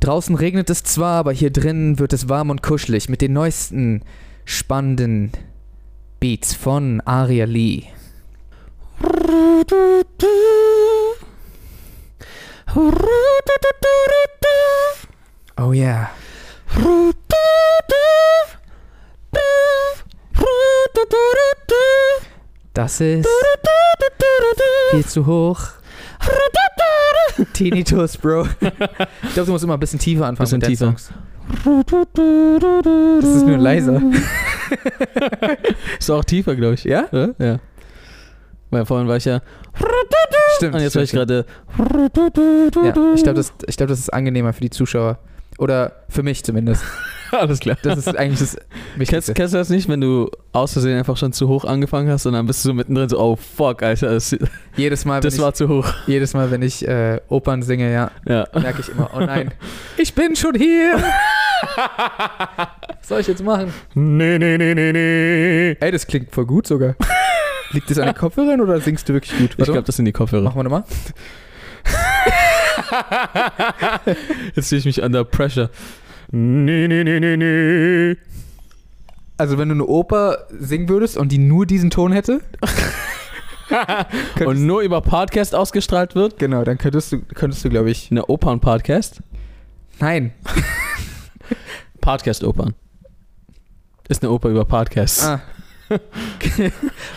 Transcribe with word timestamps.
Draußen 0.00 0.34
regnet 0.36 0.70
es 0.70 0.84
zwar, 0.84 1.16
aber 1.16 1.32
hier 1.32 1.50
drin 1.50 1.98
wird 1.98 2.12
es 2.12 2.28
warm 2.28 2.50
und 2.50 2.62
kuschelig 2.62 3.08
mit 3.08 3.20
den 3.20 3.32
neuesten 3.32 4.02
spannenden 4.44 5.32
Beats 6.20 6.54
von 6.54 7.00
Aria 7.02 7.44
Lee. 7.44 7.84
Oh 15.56 15.72
yeah. 15.72 16.10
Das 22.74 23.00
ist 23.00 23.28
viel 24.90 25.04
zu 25.04 25.26
hoch. 25.26 25.77
Tinnitus, 27.52 28.16
Bro. 28.16 28.46
Ich 29.22 29.34
glaube, 29.34 29.46
du 29.46 29.52
musst 29.52 29.64
immer 29.64 29.74
ein 29.74 29.80
bisschen 29.80 29.98
tiefer 29.98 30.26
anfangen 30.26 30.60
Bisschen 30.60 30.60
tiefer. 30.60 30.86
Songs. 30.86 31.12
Das 33.20 33.34
ist 33.36 33.46
nur 33.46 33.56
leiser. 33.56 34.02
Ist 35.98 36.10
auch 36.10 36.24
tiefer, 36.24 36.54
glaube 36.54 36.74
ich. 36.74 36.84
Ja? 36.84 37.06
Ja? 37.10 37.28
Ja. 37.38 37.58
Weil 38.70 38.84
vorhin 38.84 39.08
war 39.08 39.16
ich 39.16 39.24
ja. 39.24 39.40
Stimmt. 40.56 40.74
Und 40.74 40.80
jetzt 40.82 40.94
war 40.96 41.02
ich 41.02 41.10
gerade. 41.12 41.46
Ja, 41.78 42.94
ich 43.14 43.22
glaube, 43.22 43.36
das, 43.36 43.52
ich 43.66 43.76
glaub, 43.76 43.88
das 43.88 43.98
ist 43.98 44.12
angenehmer 44.12 44.52
für 44.52 44.60
die 44.60 44.70
Zuschauer. 44.70 45.18
Oder 45.58 45.92
für 46.08 46.22
mich 46.22 46.44
zumindest. 46.44 46.82
Alles 47.32 47.60
klar. 47.60 47.76
Das 47.82 47.98
ist 47.98 48.16
eigentlich 48.16 48.38
das 48.40 48.56
Kennst, 48.56 48.98
Wichtigste. 48.98 49.34
kennst 49.34 49.54
du 49.54 49.58
das 49.58 49.68
nicht, 49.70 49.88
wenn 49.88 50.00
du 50.00 50.30
aus 50.52 50.72
Versehen 50.72 50.98
einfach 50.98 51.16
schon 51.16 51.32
zu 51.32 51.48
hoch 51.48 51.64
angefangen 51.64 52.10
hast 52.10 52.26
und 52.26 52.32
dann 52.32 52.46
bist 52.46 52.64
du 52.64 52.68
so 52.70 52.74
mittendrin 52.74 53.08
so, 53.08 53.18
oh 53.18 53.36
fuck, 53.36 53.82
Alter, 53.82 54.10
das, 54.14 54.36
Jedes 54.76 55.04
Mal, 55.04 55.16
wenn 55.16 55.22
das 55.22 55.34
ich, 55.34 55.40
war 55.40 55.52
zu 55.54 55.68
hoch. 55.68 55.86
jedes 56.06 56.34
Mal, 56.34 56.50
wenn 56.50 56.62
ich 56.62 56.86
äh, 56.86 57.20
Opern 57.28 57.62
singe, 57.62 57.92
ja, 57.92 58.10
Ja. 58.26 58.46
merke 58.58 58.80
ich 58.80 58.88
immer, 58.88 59.10
oh 59.14 59.20
nein, 59.20 59.52
ich 59.96 60.14
bin 60.14 60.34
schon 60.36 60.54
hier. 60.54 60.96
Was 61.76 63.08
soll 63.08 63.20
ich 63.20 63.26
jetzt 63.26 63.42
machen? 63.44 63.72
Nee, 63.94 64.38
nee, 64.38 64.56
nee, 64.58 64.74
nee, 64.74 64.92
nee. 64.92 65.76
Ey, 65.80 65.90
das 65.90 66.06
klingt 66.06 66.32
voll 66.34 66.46
gut 66.46 66.66
sogar. 66.66 66.94
Liegt 67.72 67.90
das 67.90 67.98
an 67.98 68.06
den 68.06 68.14
Kopfhörern 68.14 68.60
oder 68.60 68.80
singst 68.80 69.08
du 69.08 69.12
wirklich 69.12 69.36
gut? 69.36 69.50
Ich 69.58 69.64
glaube, 69.64 69.82
das 69.82 69.96
sind 69.96 70.04
die 70.06 70.12
Kopfhörer. 70.12 70.42
Machen 70.42 70.56
wir 70.58 70.62
nochmal. 70.64 70.84
Jetzt 74.54 74.68
sehe 74.68 74.78
ich 74.78 74.84
mich 74.84 75.02
under 75.02 75.24
pressure. 75.24 75.70
Nee, 76.30 76.88
nee, 76.88 77.04
nee, 77.04 77.20
nee, 77.20 77.36
nee. 77.36 78.16
Also 79.36 79.56
wenn 79.56 79.68
du 79.68 79.74
eine 79.74 79.86
Oper 79.86 80.46
singen 80.50 80.88
würdest 80.88 81.16
und 81.16 81.30
die 81.32 81.38
nur 81.38 81.64
diesen 81.66 81.90
Ton 81.90 82.12
hätte, 82.12 82.40
Und 84.44 84.64
nur 84.66 84.80
über 84.80 85.00
Podcast 85.02 85.54
ausgestrahlt 85.54 86.14
wird? 86.14 86.38
genau, 86.38 86.64
dann 86.64 86.78
könntest 86.78 87.12
du, 87.12 87.20
könntest 87.20 87.64
du, 87.64 87.68
glaube 87.68 87.90
ich, 87.90 88.10
Eine 88.10 88.26
Opern-Podcast? 88.26 89.20
nein. 90.00 90.32
Podcast-Opern. 92.00 92.74
Ist 94.08 94.22
eine 94.22 94.32
Oper 94.32 94.48
über 94.48 94.64
Podcasts. 94.64 95.22
Ah. 95.24 95.42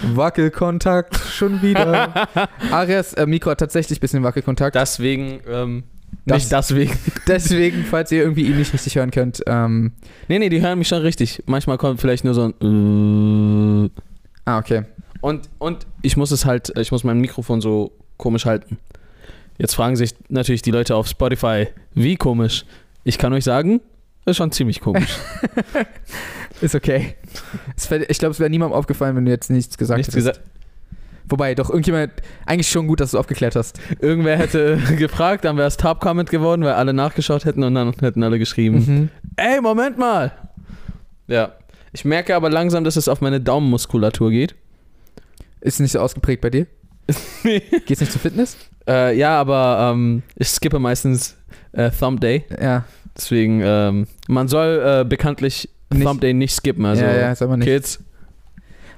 Wackelkontakt, 0.02 1.16
schon 1.18 1.62
wieder. 1.62 2.28
Arias 2.72 3.14
äh, 3.14 3.26
Mikro 3.26 3.52
hat 3.52 3.60
tatsächlich 3.60 4.00
ein 4.00 4.02
bisschen 4.02 4.24
Wackelkontakt. 4.24 4.76
Deswegen, 4.76 5.40
ähm, 5.48 5.84
Das- 6.26 6.44
nicht 6.44 6.52
deswegen. 6.52 6.92
Deswegen, 7.28 7.84
falls 7.84 8.12
ihr 8.12 8.22
irgendwie 8.22 8.46
ihn 8.46 8.58
nicht 8.58 8.74
richtig 8.74 8.96
hören 8.96 9.12
könnt, 9.12 9.42
ähm, 9.48 9.94
Nee, 10.28 10.40
nee, 10.40 10.50
die 10.50 10.62
hören 10.62 10.78
mich 10.78 10.88
schon 10.88 11.02
richtig. 11.02 11.42
Manchmal 11.48 11.78
kommt 11.78 12.00
vielleicht 12.02 12.24
nur 12.24 12.34
so 12.34 12.52
ein. 12.62 13.86
Äh, 13.86 13.90
ah, 14.46 14.58
okay. 14.60 14.84
und, 15.22 15.50
und 15.58 15.88
ich 16.02 16.18
muss 16.18 16.32
es 16.32 16.46
halt, 16.46 16.72
ich 16.78 16.92
muss 16.92 17.04
mein 17.04 17.20
Mikrofon 17.20 17.60
so 17.62 17.92
komisch 18.18 18.46
halten. 18.46 18.78
Jetzt 19.58 19.74
fragen 19.76 19.96
sich 19.96 20.14
natürlich 20.30 20.62
die 20.62 20.72
Leute 20.72 20.96
auf 20.96 21.08
Spotify, 21.08 21.68
wie 21.94 22.16
komisch. 22.16 22.66
Ich 23.04 23.18
kann 23.18 23.34
euch 23.34 23.44
sagen, 23.44 23.82
ist 24.26 24.38
schon 24.38 24.52
ziemlich 24.52 24.80
komisch. 24.82 25.18
Ist 26.62 26.76
okay. 26.76 27.16
Ich 28.08 28.20
glaube, 28.20 28.34
es 28.34 28.40
wäre 28.40 28.50
niemandem 28.50 28.78
aufgefallen, 28.78 29.16
wenn 29.16 29.26
du 29.26 29.32
jetzt 29.32 29.50
nichts 29.50 29.78
gesagt 29.80 29.98
Nichts 29.98 30.14
hättest. 30.14 30.34
gesagt. 30.36 30.48
Wobei, 31.32 31.56
doch, 31.56 31.70
irgendjemand, 31.70 32.12
eigentlich 32.46 32.70
schon 32.70 32.88
gut, 32.88 33.00
dass 33.00 33.12
du 33.12 33.18
es 33.18 33.20
aufgeklärt 33.20 33.56
hast. 33.56 33.80
Irgendwer 34.00 34.38
hätte 34.38 34.78
gefragt, 34.98 35.46
dann 35.46 35.58
wäre 35.58 35.68
es 35.68 35.78
Top-Comment 35.78 36.30
geworden, 36.30 36.64
weil 36.64 36.74
alle 36.74 36.94
nachgeschaut 36.94 37.46
hätten 37.46 37.64
und 37.64 37.74
dann 37.74 37.94
hätten 38.02 38.22
alle 38.22 38.38
geschrieben. 38.38 38.78
Mhm. 38.86 39.10
Ey, 39.38 39.62
Moment 39.62 39.98
mal! 39.98 40.32
Ja. 41.28 41.54
Ich 41.94 42.06
merke 42.06 42.36
aber 42.36 42.50
langsam, 42.50 42.84
dass 42.84 42.96
es 42.98 43.08
auf 43.08 43.22
meine 43.22 43.40
Daumenmuskulatur 43.42 44.30
geht. 44.32 44.56
Ist 45.62 45.80
nicht 45.80 45.92
so 45.92 46.00
ausgeprägt 46.00 46.42
bei 46.42 46.50
dir? 46.50 46.68
Geht's 47.86 48.02
nicht 48.02 48.12
zur 48.12 48.22
Fitness? 48.22 48.58
Äh, 48.88 49.18
ja, 49.18 49.40
aber 49.40 49.92
ähm, 49.94 50.24
ich 50.36 50.48
skippe 50.50 50.80
meistens 50.80 51.38
äh, 51.72 51.92
Thumb 51.92 52.20
Day. 52.22 52.46
Ja. 52.62 52.86
Deswegen, 53.16 53.62
ähm, 53.64 54.08
man 54.28 54.48
soll 54.48 55.02
äh, 55.02 55.06
bekanntlich 55.08 55.70
Nicht- 55.94 56.04
Thumb 56.06 56.22
Day 56.22 56.34
nicht 56.34 56.54
skippen. 56.54 56.86
Also, 56.86 57.04
ja, 57.04 57.34
ja. 57.34 57.58
Kids, 57.58 58.00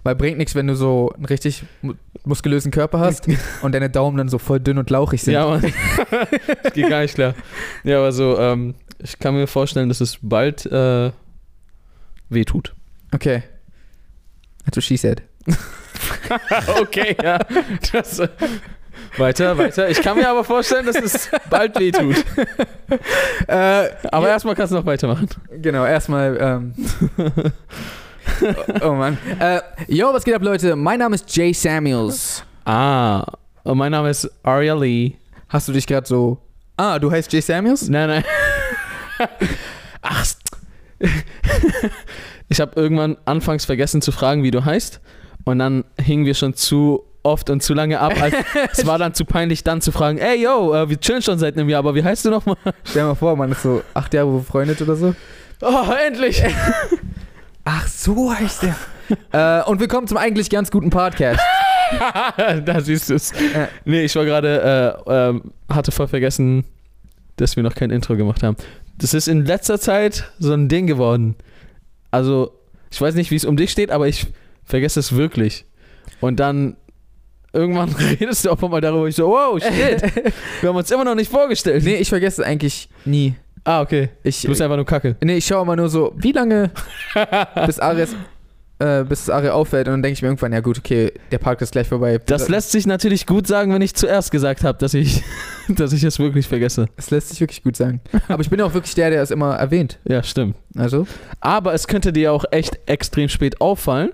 Weil 0.04 0.16
bringt 0.16 0.38
nichts, 0.38 0.54
wenn 0.54 0.68
du 0.68 0.76
so 0.76 1.12
einen 1.16 1.26
richtig 1.26 1.64
mu 1.82 1.94
muskulösen 2.26 2.72
Körper 2.72 3.00
hast 3.00 3.28
und 3.62 3.74
deine 3.76 3.90
Daumen 3.90 4.18
dann 4.18 4.30
so 4.30 4.38
voll 4.38 4.60
dünn 4.62 4.78
und 4.78 4.90
lauchig 4.90 5.22
sind. 5.24 5.34
ja, 5.34 5.46
Mann. 5.46 5.62
das 6.64 6.74
geht 6.74 6.90
gar 6.90 7.02
nicht 7.02 7.16
klar. 7.16 7.34
Ja, 7.84 7.98
aber 7.98 8.14
so, 8.14 8.38
ähm, 8.40 8.76
ich 9.00 9.20
kann 9.20 9.34
mir 9.36 9.46
vorstellen, 9.46 9.90
dass 9.90 10.00
es 10.00 10.20
bald 10.22 10.66
äh, 10.66 11.12
wehtut. 12.30 12.74
Okay. 13.14 13.44
That's 14.64 14.78
what 14.78 14.84
she 14.86 14.96
said. 14.96 15.22
okay, 16.82 17.18
ja. 17.22 17.40
Das, 17.92 18.20
äh, 18.20 18.30
weiter, 19.18 19.58
weiter. 19.58 19.90
Ich 19.90 20.02
kann 20.02 20.18
mir 20.18 20.30
aber 20.30 20.46
vorstellen, 20.46 20.86
dass 20.86 20.96
es 20.96 21.30
bald 21.50 21.78
wehtut. 21.78 22.24
Äh, 23.48 23.90
Aber 24.12 24.28
ja, 24.28 24.34
erstmal 24.34 24.56
kannst 24.56 24.72
du 24.72 24.78
noch 24.78 24.86
weitermachen. 24.86 25.28
Genau, 25.62 25.86
erstmal. 25.86 26.38
Ähm, 26.40 26.74
oh, 28.42 28.88
oh 28.90 28.94
Mann. 28.94 29.18
Äh, 29.40 29.62
yo, 29.88 30.14
was 30.14 30.24
geht 30.24 30.36
ab, 30.36 30.44
Leute? 30.44 30.76
Mein 30.76 31.00
Name 31.00 31.16
ist 31.16 31.36
Jay 31.36 31.54
Samuels. 31.54 32.44
Ah, 32.66 33.26
und 33.64 33.78
mein 33.78 33.92
Name 33.92 34.10
ist 34.10 34.30
Aria 34.44 34.76
Lee. 34.76 35.14
Hast 35.50 35.68
du 35.68 35.72
dich 35.72 35.88
gerade 35.88 36.08
so. 36.08 36.38
Ah, 36.78 36.98
du 37.00 37.12
heißt 37.12 37.32
Jay 37.32 37.42
Samuels? 37.42 37.90
Nein, 37.90 38.08
nein. 38.08 38.24
Ach. 40.02 40.26
Ich 42.50 42.62
habe 42.62 42.80
irgendwann 42.80 43.18
anfangs 43.26 43.66
vergessen 43.66 44.02
zu 44.02 44.12
fragen, 44.12 44.44
wie 44.44 44.52
du 44.52 44.64
heißt. 44.64 45.02
Und 45.46 45.60
dann 45.60 45.84
hingen 46.00 46.26
wir 46.26 46.34
schon 46.34 46.54
zu 46.54 47.04
oft 47.24 47.50
und 47.50 47.64
zu 47.64 47.74
lange 47.74 48.00
ab. 48.00 48.14
Es 48.72 48.86
war 48.86 48.98
dann 48.98 49.14
zu 49.14 49.26
peinlich, 49.26 49.64
dann 49.64 49.82
zu 49.82 49.92
fragen, 49.92 50.18
ey, 50.18 50.42
yo, 50.44 50.74
äh, 50.74 50.90
wir 50.90 51.00
chillen 51.00 51.22
schon 51.22 51.40
seit 51.40 51.58
einem 51.58 51.70
Jahr, 51.70 51.80
aber 51.80 51.96
wie 51.96 52.04
heißt 52.04 52.26
du 52.26 52.30
nochmal? 52.30 52.58
Stell 52.84 53.04
dir 53.04 53.08
mal 53.08 53.16
vor, 53.16 53.36
man 53.36 53.52
ist 53.52 53.64
so 53.64 53.82
acht 53.94 54.14
Jahre 54.14 54.32
befreundet 54.32 54.82
oder 54.82 54.96
so. 54.96 55.16
Oh, 55.62 55.92
endlich. 56.06 56.44
Ach, 57.66 57.88
so 57.88 58.34
heißt 58.34 58.64
der. 58.64 59.62
äh, 59.62 59.70
und 59.70 59.80
willkommen 59.80 60.08
zum 60.08 60.18
eigentlich 60.18 60.50
ganz 60.50 60.70
guten 60.70 60.90
Podcast. 60.90 61.40
da 62.66 62.82
siehst 62.82 63.10
du 63.10 63.14
es. 63.16 63.32
Ja. 63.32 63.70
Nee, 63.86 64.04
ich 64.04 64.16
war 64.16 64.26
gerade, 64.26 65.02
äh, 65.08 65.12
ähm, 65.30 65.54
hatte 65.70 65.92
voll 65.92 66.08
vergessen, 66.08 66.66
dass 67.38 67.56
wir 67.56 67.64
noch 67.64 67.76
kein 67.76 67.90
Intro 67.90 68.18
gemacht 68.18 68.44
haben. 68.44 68.58
Das 68.98 69.14
ist 69.14 69.28
in 69.28 69.46
letzter 69.46 69.80
Zeit 69.80 70.30
so 70.40 70.52
ein 70.54 70.68
Ding 70.68 70.88
geworden. 70.88 71.36
Also, 72.12 72.52
ich 72.92 73.00
weiß 73.00 73.16
nicht, 73.16 73.32
wie 73.32 73.36
es 73.38 73.46
um 73.46 73.56
dich 73.56 73.72
steht, 73.72 73.92
aber 73.92 74.08
ich 74.10 74.28
vergesse 74.66 75.00
es 75.00 75.16
wirklich. 75.16 75.66
Und 76.20 76.42
dann 76.42 76.76
irgendwann 77.54 77.90
redest 78.20 78.44
du 78.44 78.52
auch 78.52 78.60
mal 78.62 78.82
darüber, 78.82 79.08
ich 79.08 79.16
so, 79.16 79.30
wow, 79.30 79.58
shit, 79.62 80.02
wir 80.62 80.70
haben 80.70 80.76
uns 80.76 80.92
immer 80.92 81.06
noch 81.06 81.16
nicht 81.16 81.32
vorgestellt. 81.32 81.84
nee, 81.86 81.96
ich 81.96 82.10
vergesse 82.10 82.42
es 82.42 82.48
eigentlich 82.48 82.90
nie. 83.06 83.36
Ah, 83.66 83.82
okay. 83.82 84.10
Ich, 84.24 84.42
Du 84.42 84.50
bist 84.50 84.62
einfach 84.62 84.76
nur 84.76 84.86
Kacke. 84.86 85.16
nee, 85.24 85.38
ich 85.38 85.46
schaue 85.46 85.62
immer 85.62 85.76
nur 85.76 85.90
so, 85.90 86.14
wie 86.18 86.32
lange 86.34 86.72
bis 87.66 87.80
Ares. 87.80 88.16
Äh, 88.80 89.04
bis 89.06 89.22
es 89.22 89.30
Ari 89.30 89.50
auffällt 89.50 89.88
und 89.88 89.94
dann 89.94 90.02
denke 90.02 90.14
ich 90.14 90.22
mir 90.24 90.30
irgendwann, 90.30 90.52
ja 90.52 90.60
gut, 90.60 90.80
okay, 90.80 91.14
der 91.32 91.38
Park 91.38 91.62
ist 91.62 91.72
gleich 91.72 91.88
vorbei. 91.88 92.18
Das 92.26 92.50
lässt 92.50 92.72
sich 92.72 92.88
natürlich 92.88 93.28
gut 93.28 93.46
sagen, 93.48 93.72
wenn 93.72 93.84
ich 93.84 93.94
zuerst 93.94 94.32
gesagt 94.32 94.64
habe, 94.64 94.78
dass 94.80 94.96
ich, 94.96 95.24
dass 95.70 95.94
ich 95.94 96.04
es 96.04 96.18
wirklich 96.20 96.48
vergesse. 96.48 96.88
das 96.98 97.12
lässt 97.12 97.30
sich 97.30 97.40
wirklich 97.40 97.64
gut 97.64 97.78
sagen. 97.78 98.02
Aber 98.28 98.42
ich 98.42 98.50
bin 98.50 98.60
auch 98.62 98.74
wirklich 98.74 98.96
der, 98.96 99.12
der 99.12 99.22
es 99.22 99.30
immer 99.32 99.56
erwähnt. 99.56 100.00
Ja, 100.06 100.24
stimmt. 100.24 100.58
Also, 100.76 101.06
Aber 101.40 101.74
es 101.76 101.88
könnte 101.88 102.12
dir 102.12 102.34
auch 102.34 102.46
echt 102.52 102.80
extrem 102.88 103.30
spät 103.30 103.62
auffallen. 103.62 104.12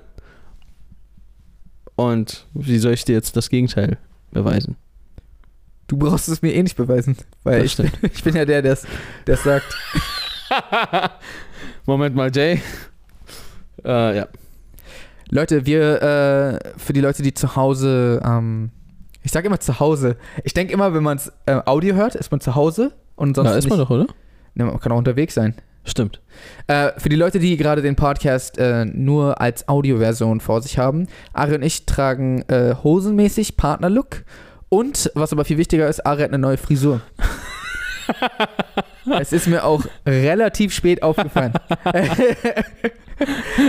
Und 1.96 2.46
wie 2.54 2.78
soll 2.80 2.94
ich 2.94 3.06
dir 3.06 3.14
jetzt 3.14 3.38
das 3.38 3.50
Gegenteil 3.50 3.98
beweisen? 4.32 4.76
Du 5.90 5.98
brauchst 5.98 6.30
es 6.30 6.42
mir 6.42 6.54
eh 6.54 6.64
nicht 6.64 6.78
beweisen. 6.78 7.18
Weil 7.44 7.66
ich, 7.66 7.78
ich 8.14 8.24
bin 8.24 8.36
ja 8.36 8.46
der, 8.46 8.62
der 8.62 8.78
es 9.26 9.44
sagt. 9.44 9.76
Moment 11.86 12.16
mal, 12.16 12.32
Jay. 12.34 12.62
Äh, 13.84 14.18
ja. 14.18 14.28
Leute, 15.30 15.66
wir, 15.66 16.02
äh, 16.02 16.80
für 16.80 16.94
die 16.94 17.02
Leute, 17.02 17.22
die 17.22 17.34
zu 17.34 17.56
Hause, 17.56 18.22
ähm, 18.26 18.72
ich 19.22 19.32
sage 19.32 19.48
immer 19.48 19.60
zu 19.60 19.80
Hause. 19.80 20.16
Ich 20.44 20.54
denke 20.54 20.74
immer, 20.74 20.94
wenn 20.94 21.04
man 21.04 21.18
es 21.18 21.32
äh, 21.46 21.60
Audio 21.66 21.96
hört, 21.96 22.16
ist 22.16 22.32
man 22.32 22.40
zu 22.40 22.56
Hause 22.56 22.94
und 23.16 23.36
sonst 23.36 23.50
Da 23.50 23.58
ist 23.58 23.70
man 23.70 23.80
nicht. 23.80 23.90
doch, 23.90 23.96
oder? 23.96 24.08
Ne, 24.56 24.66
man 24.66 24.80
kann 24.80 24.92
auch 24.92 24.98
unterwegs 24.98 25.36
sein. 25.36 25.56
Stimmt. 25.86 26.22
Äh, 26.68 26.92
für 26.98 27.10
die 27.10 27.16
Leute, 27.16 27.40
die 27.40 27.58
gerade 27.58 27.82
den 27.82 27.96
Podcast 27.96 28.58
äh, 28.58 28.86
nur 28.86 29.42
als 29.42 29.68
Audioversion 29.68 30.40
vor 30.40 30.62
sich 30.62 30.78
haben, 30.78 31.08
Ari 31.34 31.56
und 31.56 31.64
ich 31.64 31.86
tragen 31.86 32.42
äh, 32.44 32.76
hosenmäßig 32.84 33.58
Partnerlook 33.58 34.24
und, 34.70 35.12
was 35.16 35.34
aber 35.34 35.46
viel 35.46 35.58
wichtiger 35.58 35.88
ist, 35.88 36.06
Ari 36.06 36.22
hat 36.22 36.30
eine 36.30 36.40
neue 36.40 36.58
Frisur. 36.58 37.02
Es 39.20 39.34
ist 39.34 39.48
mir 39.48 39.64
auch 39.64 39.84
relativ 40.06 40.74
spät 40.74 41.04
aufgefallen. 41.04 41.54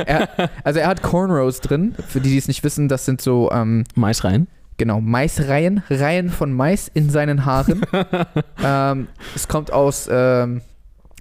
er, 0.06 0.28
also 0.64 0.80
er 0.80 0.88
hat 0.88 1.02
Cornrows 1.02 1.60
drin. 1.60 1.94
Für 2.08 2.20
die, 2.20 2.30
die 2.30 2.38
es 2.38 2.48
nicht 2.48 2.64
wissen, 2.64 2.88
das 2.88 3.04
sind 3.04 3.20
so, 3.20 3.50
ähm, 3.52 3.84
Mais 3.94 4.24
rein. 4.24 4.48
genau, 4.76 5.00
Maisreihen. 5.00 5.82
Reihen 5.88 6.30
von 6.30 6.52
Mais 6.52 6.88
in 6.88 7.10
seinen 7.10 7.44
Haaren. 7.44 7.82
ähm, 8.64 9.08
es 9.34 9.48
kommt 9.48 9.72
aus, 9.72 10.08
ähm, 10.10 10.62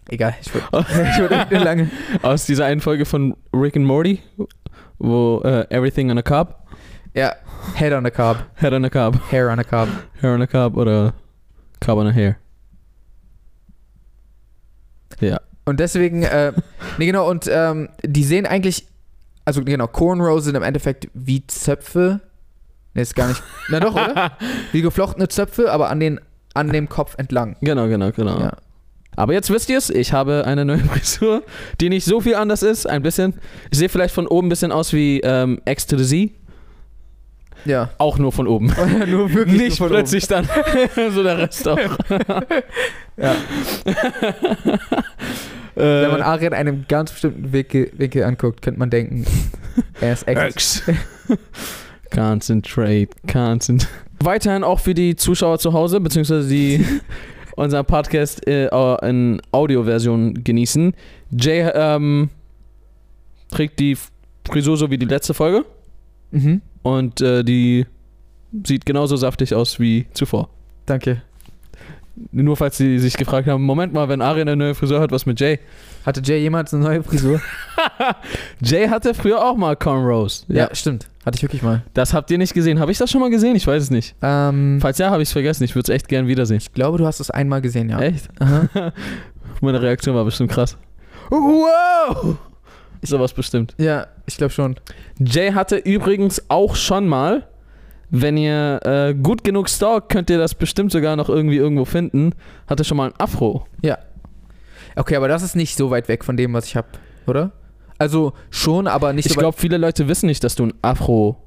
egal, 0.10 0.36
ich 0.42 0.54
würde 0.54 0.68
ich 0.90 1.18
würd 1.20 1.64
lange. 1.64 1.90
Aus 2.22 2.46
dieser 2.46 2.66
einen 2.66 2.82
Folge 2.82 3.06
von 3.06 3.36
Rick 3.54 3.75
and 3.75 3.86
Morty, 3.86 4.22
wo 4.98 5.42
äh, 5.44 5.66
Everything 5.70 6.12
on 6.12 6.18
a 6.18 6.22
Cob, 6.22 6.59
Ja, 7.14 7.34
Head 7.76 7.94
on 7.94 8.06
a 8.06 8.12
Cob. 8.12 8.38
Head 8.56 8.74
on 8.74 8.86
a 8.86 8.90
Cob, 8.90 9.20
Hair 9.32 9.50
on 9.50 9.60
a 9.60 9.64
Cob. 9.64 9.90
Hair 10.22 10.34
on 10.34 10.42
a 10.42 10.48
Cob 10.48 10.78
oder 10.78 11.14
Cob 11.80 11.98
on 11.98 12.08
a 12.08 12.12
Hair. 12.12 12.38
Ja. 15.20 15.40
Und 15.66 15.80
deswegen, 15.80 16.24
äh, 16.24 16.54
nee, 16.98 17.06
genau, 17.06 17.30
und 17.30 17.50
ähm, 17.52 17.90
die 18.04 18.24
sehen 18.24 18.46
eigentlich, 18.46 18.88
also 19.46 19.64
genau, 19.64 19.88
Cornrows 19.88 20.46
sind 20.46 20.56
im 20.56 20.64
Endeffekt 20.64 21.10
wie 21.14 21.46
Zöpfe. 21.48 22.22
Nee, 22.94 23.02
ist 23.02 23.16
gar 23.16 23.28
nicht. 23.28 23.44
Na 23.70 23.80
doch, 23.80 23.94
oder? 23.94 24.32
Wie 24.72 24.82
geflochtene 24.82 25.28
Zöpfe, 25.28 25.72
aber 25.72 25.90
an, 25.90 26.00
den, 26.00 26.20
an 26.56 26.70
dem 26.72 26.90
Kopf 26.90 27.16
entlang. 27.18 27.56
Genau, 27.62 27.88
genau, 27.88 28.12
genau. 28.12 28.40
Ja. 28.40 28.54
Aber 29.16 29.34
jetzt 29.34 29.52
wisst 29.52 29.70
ihr 29.70 29.78
es, 29.78 29.90
ich 29.90 30.12
habe 30.12 30.46
eine 30.46 30.66
neue 30.66 30.80
Frisur, 30.80 31.44
die 31.80 31.90
nicht 31.90 32.06
so 32.06 32.20
viel 32.20 32.36
anders 32.36 32.64
ist, 32.64 32.88
ein 32.90 33.04
bisschen. 33.04 33.36
Ich 33.70 33.78
sehe 33.78 33.90
vielleicht 33.90 34.14
von 34.14 34.26
oben 34.26 34.48
ein 34.48 34.50
bisschen 34.50 34.72
aus 34.72 34.92
wie 34.94 35.20
ähm, 35.22 35.62
Z, 35.68 36.38
Ja. 37.66 37.90
auch 37.98 38.18
nur 38.18 38.32
von 38.32 38.48
oben. 38.48 38.68
nur 39.08 39.34
wirklich 39.34 39.60
nicht 39.62 39.80
nur 39.80 39.90
plötzlich 39.90 40.28
dann 40.28 40.48
so 41.14 41.24
der 41.24 41.38
Rest 41.38 41.68
auch. 41.68 41.78
Ja. 43.18 43.36
Äh, 45.76 45.82
Wenn 45.82 46.12
man 46.12 46.22
Ari 46.22 46.46
in 46.46 46.54
einem 46.54 46.86
ganz 46.88 47.12
bestimmten 47.12 47.52
Winkel, 47.52 47.92
Winkel 47.98 48.24
anguckt, 48.24 48.62
könnte 48.62 48.80
man 48.80 48.90
denken, 48.90 49.26
er 50.00 50.14
ist 50.14 50.28
Ex. 50.28 50.84
Concentrate, 52.14 53.10
concentrate. 53.32 53.92
Weiterhin 54.22 54.64
auch 54.64 54.80
für 54.80 54.94
die 54.94 55.16
Zuschauer 55.16 55.60
zu 55.60 55.74
Hause, 55.74 56.00
beziehungsweise 56.00 56.48
die 56.50 56.86
unseren 57.56 57.86
Podcast 57.86 58.46
äh, 58.48 58.68
in 59.08 59.42
Audioversion 59.52 60.44
genießen. 60.44 60.94
Jay 61.32 61.70
ähm, 61.74 62.30
trägt 63.52 63.80
die 63.80 63.98
Frisur 64.48 64.78
so 64.78 64.90
wie 64.90 64.98
die 64.98 65.06
letzte 65.06 65.34
Folge 65.34 65.66
Mhm. 66.32 66.62
Und 66.81 67.22
äh, 67.22 67.44
die 67.44 67.86
sieht 68.66 68.86
genauso 68.86 69.16
saftig 69.16 69.54
aus 69.54 69.80
wie 69.80 70.08
zuvor. 70.14 70.50
Danke. 70.86 71.22
Nur 72.31 72.58
falls 72.58 72.78
sie 72.78 73.00
sich 73.00 73.16
gefragt 73.16 73.48
haben, 73.48 73.64
Moment 73.64 73.94
mal, 73.94 74.10
wenn 74.10 74.22
Ari 74.22 74.42
eine 74.42 74.56
neue 74.56 74.76
Frisur 74.76 75.00
hat, 75.00 75.12
was 75.12 75.26
mit 75.26 75.40
Jay? 75.40 75.60
Hatte 76.06 76.22
Jay 76.24 76.40
jemals 76.40 76.74
eine 76.74 76.84
neue 76.84 77.04
Frisur? 77.04 77.40
Jay 78.62 78.90
hatte 78.90 79.14
früher 79.14 79.44
auch 79.44 79.56
mal 79.56 79.76
Cornrows. 79.76 80.46
Ja, 80.50 80.74
stimmt. 80.74 81.08
Hatte 81.26 81.38
ich 81.38 81.44
wirklich 81.44 81.62
mal. 81.62 81.84
Das 81.94 82.14
habt 82.14 82.30
ihr 82.31 82.38
nicht 82.38 82.54
gesehen. 82.54 82.80
Habe 82.80 82.92
ich 82.92 82.98
das 82.98 83.10
schon 83.10 83.22
mal 83.22 83.30
gesehen? 83.30 83.56
Ich 83.56 83.66
weiß 83.66 83.84
es 83.84 83.92
nicht. 83.92 84.16
Ähm, 84.22 84.80
Falls 84.82 84.98
ja, 84.98 85.12
habe 85.12 85.22
ich 85.22 85.30
es 85.30 85.34
vergessen. 85.34 85.64
Ich 85.64 85.75
würde 85.75 85.92
es 85.92 85.96
echt 85.96 86.08
gern 86.10 86.28
wiedersehen. 86.28 86.58
ich 86.58 86.74
glaube, 86.74 86.98
du 86.98 87.06
hast 87.06 87.20
es 87.20 87.30
einmal 87.32 87.62
gesehen, 87.62 87.90
ja. 87.90 88.00
Echt? 88.02 88.28
Meine 89.62 89.82
Reaktion 89.82 90.16
war 90.16 90.25
bestimmt 90.25 90.52
krass. 90.52 90.78
Wow! 91.30 92.38
Sowas 93.01 93.34
bestimmt. 93.34 93.75
Ja, 93.78 94.07
ich 94.25 94.38
glaube 94.38 94.51
schon. 94.54 94.75
Jay 95.19 95.51
hatte 95.54 95.78
übrigens 95.78 96.44
auch 96.50 96.75
schon 96.75 97.07
mal, 97.07 97.48
wenn 98.10 98.38
ihr 98.38 98.80
äh, 98.84 99.13
gut 99.13 99.44
genug 99.44 99.69
stalkt, 99.69 100.10
könnt 100.10 100.30
ihr 100.30 100.38
das 100.38 100.56
bestimmt 100.56 100.92
sogar 100.92 101.16
noch 101.16 101.30
irgendwie 101.30 101.57
irgendwo 101.57 101.86
finden, 101.86 102.31
hatte 102.68 102.84
schon 102.84 102.98
mal 102.98 103.10
ein 103.12 103.19
Afro. 103.19 103.66
Okay, 104.96 105.16
aber 105.16 105.28
das 105.28 105.44
ist 105.44 105.56
nicht 105.56 105.78
so 105.78 105.92
weit 105.92 106.07
weg 106.10 106.25
von 106.25 106.36
dem, 106.36 106.54
was 106.54 106.66
ich 106.66 106.75
habe, 106.75 106.88
oder? 107.28 107.51
Also 108.00 108.34
schon, 108.50 108.88
aber 108.88 109.13
nicht 109.13 109.28
Ich 109.28 109.31
so 109.34 109.38
weit. 109.38 109.44
glaube, 109.44 109.57
viele 109.57 109.78
Leute 109.78 110.07
wissen 110.07 110.25
nicht, 110.25 110.44
dass 110.44 110.56
du 110.56 110.66
ein 110.66 110.74
Afro 110.81 111.38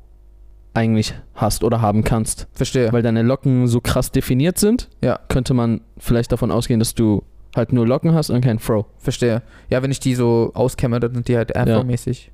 eigentlich 0.75 1.13
hast 1.35 1.65
oder 1.65 1.83
haben 1.83 2.03
kannst. 2.05 2.47
Verstehe. 2.53 2.91
Weil 2.93 3.03
deine 3.03 3.23
Locken 3.23 3.67
so 3.67 3.81
krass 3.83 4.11
definiert 4.11 4.59
sind, 4.59 4.89
Ja. 5.03 5.19
könnte 5.29 5.53
man 5.53 5.83
vielleicht 5.99 6.33
davon 6.33 6.51
ausgehen, 6.51 6.79
dass 6.79 6.95
du 6.95 7.25
halt 7.55 7.73
nur 7.73 7.87
Locken 7.87 8.15
hast 8.15 8.31
und 8.31 8.41
kein 8.41 8.59
Fro. 8.59 8.87
Verstehe. 8.99 9.43
Ja, 9.69 9.83
wenn 9.83 9.91
ich 9.91 10.01
die 10.01 10.15
so 10.15 10.51
auskämme, 10.55 11.01
dann 11.01 11.15
sind 11.15 11.29
die 11.29 11.37
halt 11.37 11.57
Afro-mäßig. 11.57 12.31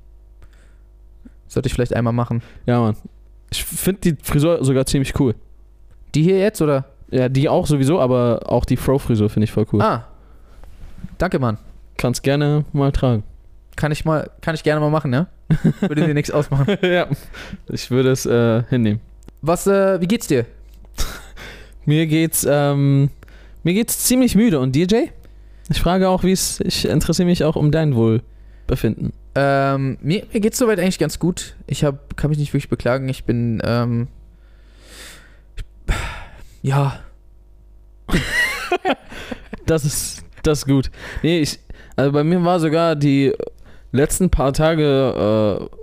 Sollte 1.47 1.67
ich 1.67 1.73
vielleicht 1.73 1.95
einmal 1.95 2.13
machen. 2.13 2.41
Ja, 2.65 2.79
Mann. 2.79 2.95
Ich 3.51 3.63
finde 3.65 4.01
die 4.01 4.17
Frisur 4.21 4.63
sogar 4.63 4.85
ziemlich 4.85 5.19
cool. 5.19 5.35
Die 6.13 6.23
hier 6.23 6.39
jetzt, 6.39 6.61
oder? 6.61 6.85
Ja, 7.11 7.27
die 7.27 7.49
auch 7.49 7.65
sowieso, 7.65 7.99
aber 7.99 8.41
auch 8.45 8.65
die 8.65 8.77
Fro-Frisur 8.77 9.29
finde 9.29 9.45
ich 9.45 9.51
voll 9.51 9.65
cool. 9.73 9.81
Ah. 9.81 10.07
Danke, 11.17 11.39
Mann. 11.39 11.57
Kannst 11.97 12.23
gerne 12.23 12.65
mal 12.71 12.91
tragen. 12.91 13.23
Kann 13.75 13.91
ich 13.91 14.05
mal, 14.05 14.29
kann 14.41 14.55
ich 14.55 14.63
gerne 14.63 14.79
mal 14.79 14.89
machen, 14.89 15.11
ja? 15.13 15.27
Würde 15.81 16.05
dir 16.05 16.13
nichts 16.13 16.31
ausmachen. 16.31 16.77
ja. 16.81 17.07
Ich 17.67 17.89
würde 17.89 18.11
es 18.11 18.25
äh, 18.25 18.63
hinnehmen. 18.69 19.01
Was, 19.41 19.65
äh, 19.67 19.99
wie 19.99 20.07
geht's 20.07 20.27
dir? 20.27 20.45
Mir 21.85 22.05
geht's, 22.05 22.45
ähm, 22.47 23.09
mir 23.63 23.73
geht's 23.73 24.05
ziemlich 24.05 24.35
müde. 24.35 24.59
Und 24.59 24.75
DJ? 24.75 25.05
Ich 25.69 25.81
frage 25.81 26.09
auch, 26.09 26.23
wie 26.23 26.31
es, 26.31 26.59
ich 26.61 26.85
interessiere 26.85 27.27
mich 27.27 27.43
auch 27.43 27.55
um 27.55 27.71
dein 27.71 27.95
Wohlbefinden. 27.95 29.13
Ähm, 29.35 29.97
mir, 30.01 30.25
mir 30.33 30.39
geht's 30.39 30.57
soweit 30.57 30.79
eigentlich 30.79 30.99
ganz 30.99 31.19
gut. 31.19 31.55
Ich 31.67 31.83
hab, 31.83 32.17
kann 32.17 32.29
mich 32.29 32.39
nicht 32.39 32.53
wirklich 32.53 32.69
beklagen. 32.69 33.07
Ich 33.09 33.23
bin, 33.25 33.61
ähm, 33.63 34.07
ja, 36.61 36.99
Das 39.65 39.85
ist, 39.85 40.23
das 40.43 40.59
ist 40.59 40.65
gut. 40.65 40.89
Nee, 41.21 41.41
ich, 41.41 41.59
also 41.95 42.11
bei 42.11 42.23
mir 42.23 42.43
war 42.43 42.59
sogar 42.59 42.95
die 42.95 43.33
letzten 43.91 44.29
paar 44.29 44.53
Tage 44.53 45.59
äh, 45.61 45.75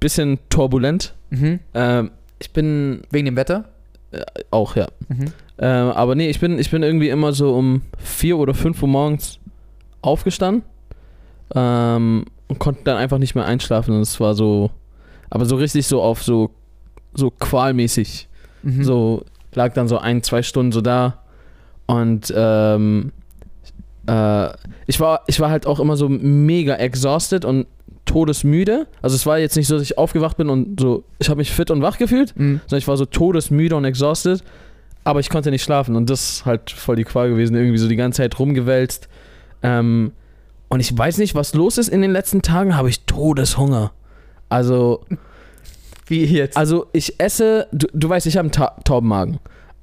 bisschen 0.00 0.38
turbulent. 0.48 1.14
mhm. 1.30 1.60
Ähm, 1.74 2.10
ich 2.40 2.52
bin 2.52 3.02
wegen 3.10 3.26
dem 3.26 3.36
Wetter. 3.36 3.64
auch, 4.50 4.76
ja. 4.76 4.86
Mhm. 5.08 5.32
Ähm, 5.60 5.88
aber 5.90 6.14
nee, 6.14 6.28
ich 6.30 6.40
bin, 6.40 6.58
ich 6.58 6.70
bin 6.70 6.82
irgendwie 6.82 7.08
immer 7.08 7.32
so 7.32 7.54
um 7.54 7.82
4 7.98 8.38
oder 8.38 8.54
5 8.54 8.80
Uhr 8.82 8.88
morgens 8.88 9.38
aufgestanden 10.02 10.62
ähm, 11.54 12.24
und 12.46 12.58
konnte 12.58 12.82
dann 12.84 12.96
einfach 12.96 13.18
nicht 13.18 13.34
mehr 13.34 13.44
einschlafen. 13.44 13.94
Und 13.94 14.02
es 14.02 14.20
war 14.20 14.34
so, 14.34 14.70
aber 15.30 15.44
so 15.46 15.56
richtig 15.56 15.86
so 15.86 16.00
auf 16.02 16.22
so, 16.22 16.50
so 17.14 17.30
qualmäßig. 17.30 18.28
Mhm. 18.62 18.84
So 18.84 19.24
lag 19.54 19.72
dann 19.74 19.88
so 19.88 19.98
ein, 19.98 20.22
zwei 20.22 20.42
Stunden 20.42 20.72
so 20.72 20.80
da. 20.80 21.22
Und 21.86 22.32
ähm, 22.36 23.12
äh, 24.06 24.48
ich, 24.86 25.00
war, 25.00 25.22
ich 25.26 25.40
war 25.40 25.50
halt 25.50 25.66
auch 25.66 25.80
immer 25.80 25.96
so 25.96 26.08
mega 26.08 26.74
exhausted 26.76 27.44
und 27.44 27.66
todesmüde. 28.04 28.86
Also 29.02 29.16
es 29.16 29.26
war 29.26 29.38
jetzt 29.38 29.56
nicht 29.56 29.66
so, 29.66 29.74
dass 29.74 29.82
ich 29.82 29.98
aufgewacht 29.98 30.36
bin 30.36 30.48
und 30.48 30.80
so, 30.80 31.04
ich 31.18 31.28
habe 31.28 31.38
mich 31.38 31.50
fit 31.50 31.70
und 31.70 31.82
wach 31.82 31.98
gefühlt, 31.98 32.34
Mhm. 32.36 32.60
sondern 32.66 32.78
ich 32.78 32.88
war 32.88 32.96
so 32.96 33.04
todesmüde 33.04 33.76
und 33.76 33.84
exhausted, 33.84 34.42
aber 35.08 35.20
ich 35.20 35.30
konnte 35.30 35.50
nicht 35.50 35.62
schlafen 35.62 35.96
und 35.96 36.10
das 36.10 36.28
ist 36.28 36.44
halt 36.44 36.70
voll 36.70 36.96
die 36.96 37.04
Qual 37.04 37.30
gewesen, 37.30 37.56
irgendwie 37.56 37.78
so 37.78 37.88
die 37.88 37.96
ganze 37.96 38.18
Zeit 38.18 38.38
rumgewälzt. 38.38 39.08
Ähm, 39.62 40.12
und 40.68 40.80
ich 40.80 40.96
weiß 40.96 41.16
nicht, 41.16 41.34
was 41.34 41.54
los 41.54 41.78
ist 41.78 41.88
in 41.88 42.02
den 42.02 42.10
letzten 42.12 42.42
Tagen, 42.42 42.76
habe 42.76 42.90
ich 42.90 43.06
Todeshunger. 43.06 43.92
Also, 44.50 45.06
Wie 46.06 46.26
jetzt? 46.26 46.58
also 46.58 46.88
ich 46.92 47.18
esse, 47.18 47.68
du, 47.72 47.86
du 47.94 48.06
weißt, 48.10 48.26
ich 48.26 48.36
habe 48.36 48.44
einen 48.44 48.52
Ta 48.52 48.76
Taubenmagen. 48.84 49.38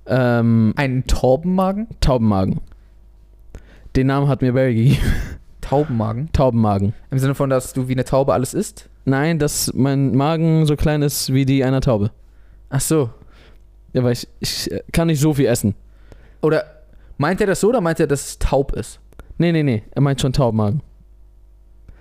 Ähm, 0.05 0.73
Einen 0.75 1.07
Taubenmagen? 1.07 1.87
Taubenmagen. 2.01 2.61
Den 3.95 4.05
Namen 4.05 4.27
hat 4.27 4.43
mir 4.43 4.53
Barry 4.53 4.75
gegeben. 4.75 5.01
Taubenmagen? 5.61 6.29
Taubenmagen. 6.33 6.93
Im 7.09 7.17
Sinne 7.17 7.33
von, 7.33 7.49
dass 7.49 7.73
du 7.73 7.87
wie 7.87 7.93
eine 7.93 8.05
Taube 8.05 8.31
alles 8.33 8.53
isst? 8.53 8.89
Nein, 9.05 9.39
dass 9.39 9.73
mein 9.73 10.15
Magen 10.15 10.67
so 10.67 10.75
klein 10.75 11.01
ist 11.01 11.33
wie 11.33 11.47
die 11.47 11.63
einer 11.63 11.81
Taube. 11.81 12.11
Ach 12.69 12.81
so. 12.81 13.09
Ja, 13.95 14.03
weil 14.03 14.11
ich, 14.11 14.27
ich 14.41 14.71
äh, 14.71 14.81
kann 14.91 15.07
nicht 15.07 15.21
so 15.21 15.33
viel 15.33 15.45
essen. 15.45 15.73
Oder 16.41 16.65
meint 17.17 17.39
er 17.39 17.47
das 17.47 17.61
so 17.61 17.69
oder 17.69 17.79
meint 17.79 17.97
er, 18.01 18.07
dass 18.07 18.27
es 18.27 18.39
taub 18.39 18.73
ist? 18.73 18.99
Nee, 19.37 19.53
nee, 19.53 19.63
nee, 19.63 19.83
er 19.91 20.01
meint 20.01 20.19
schon 20.19 20.33
Taubenmagen. 20.33 20.81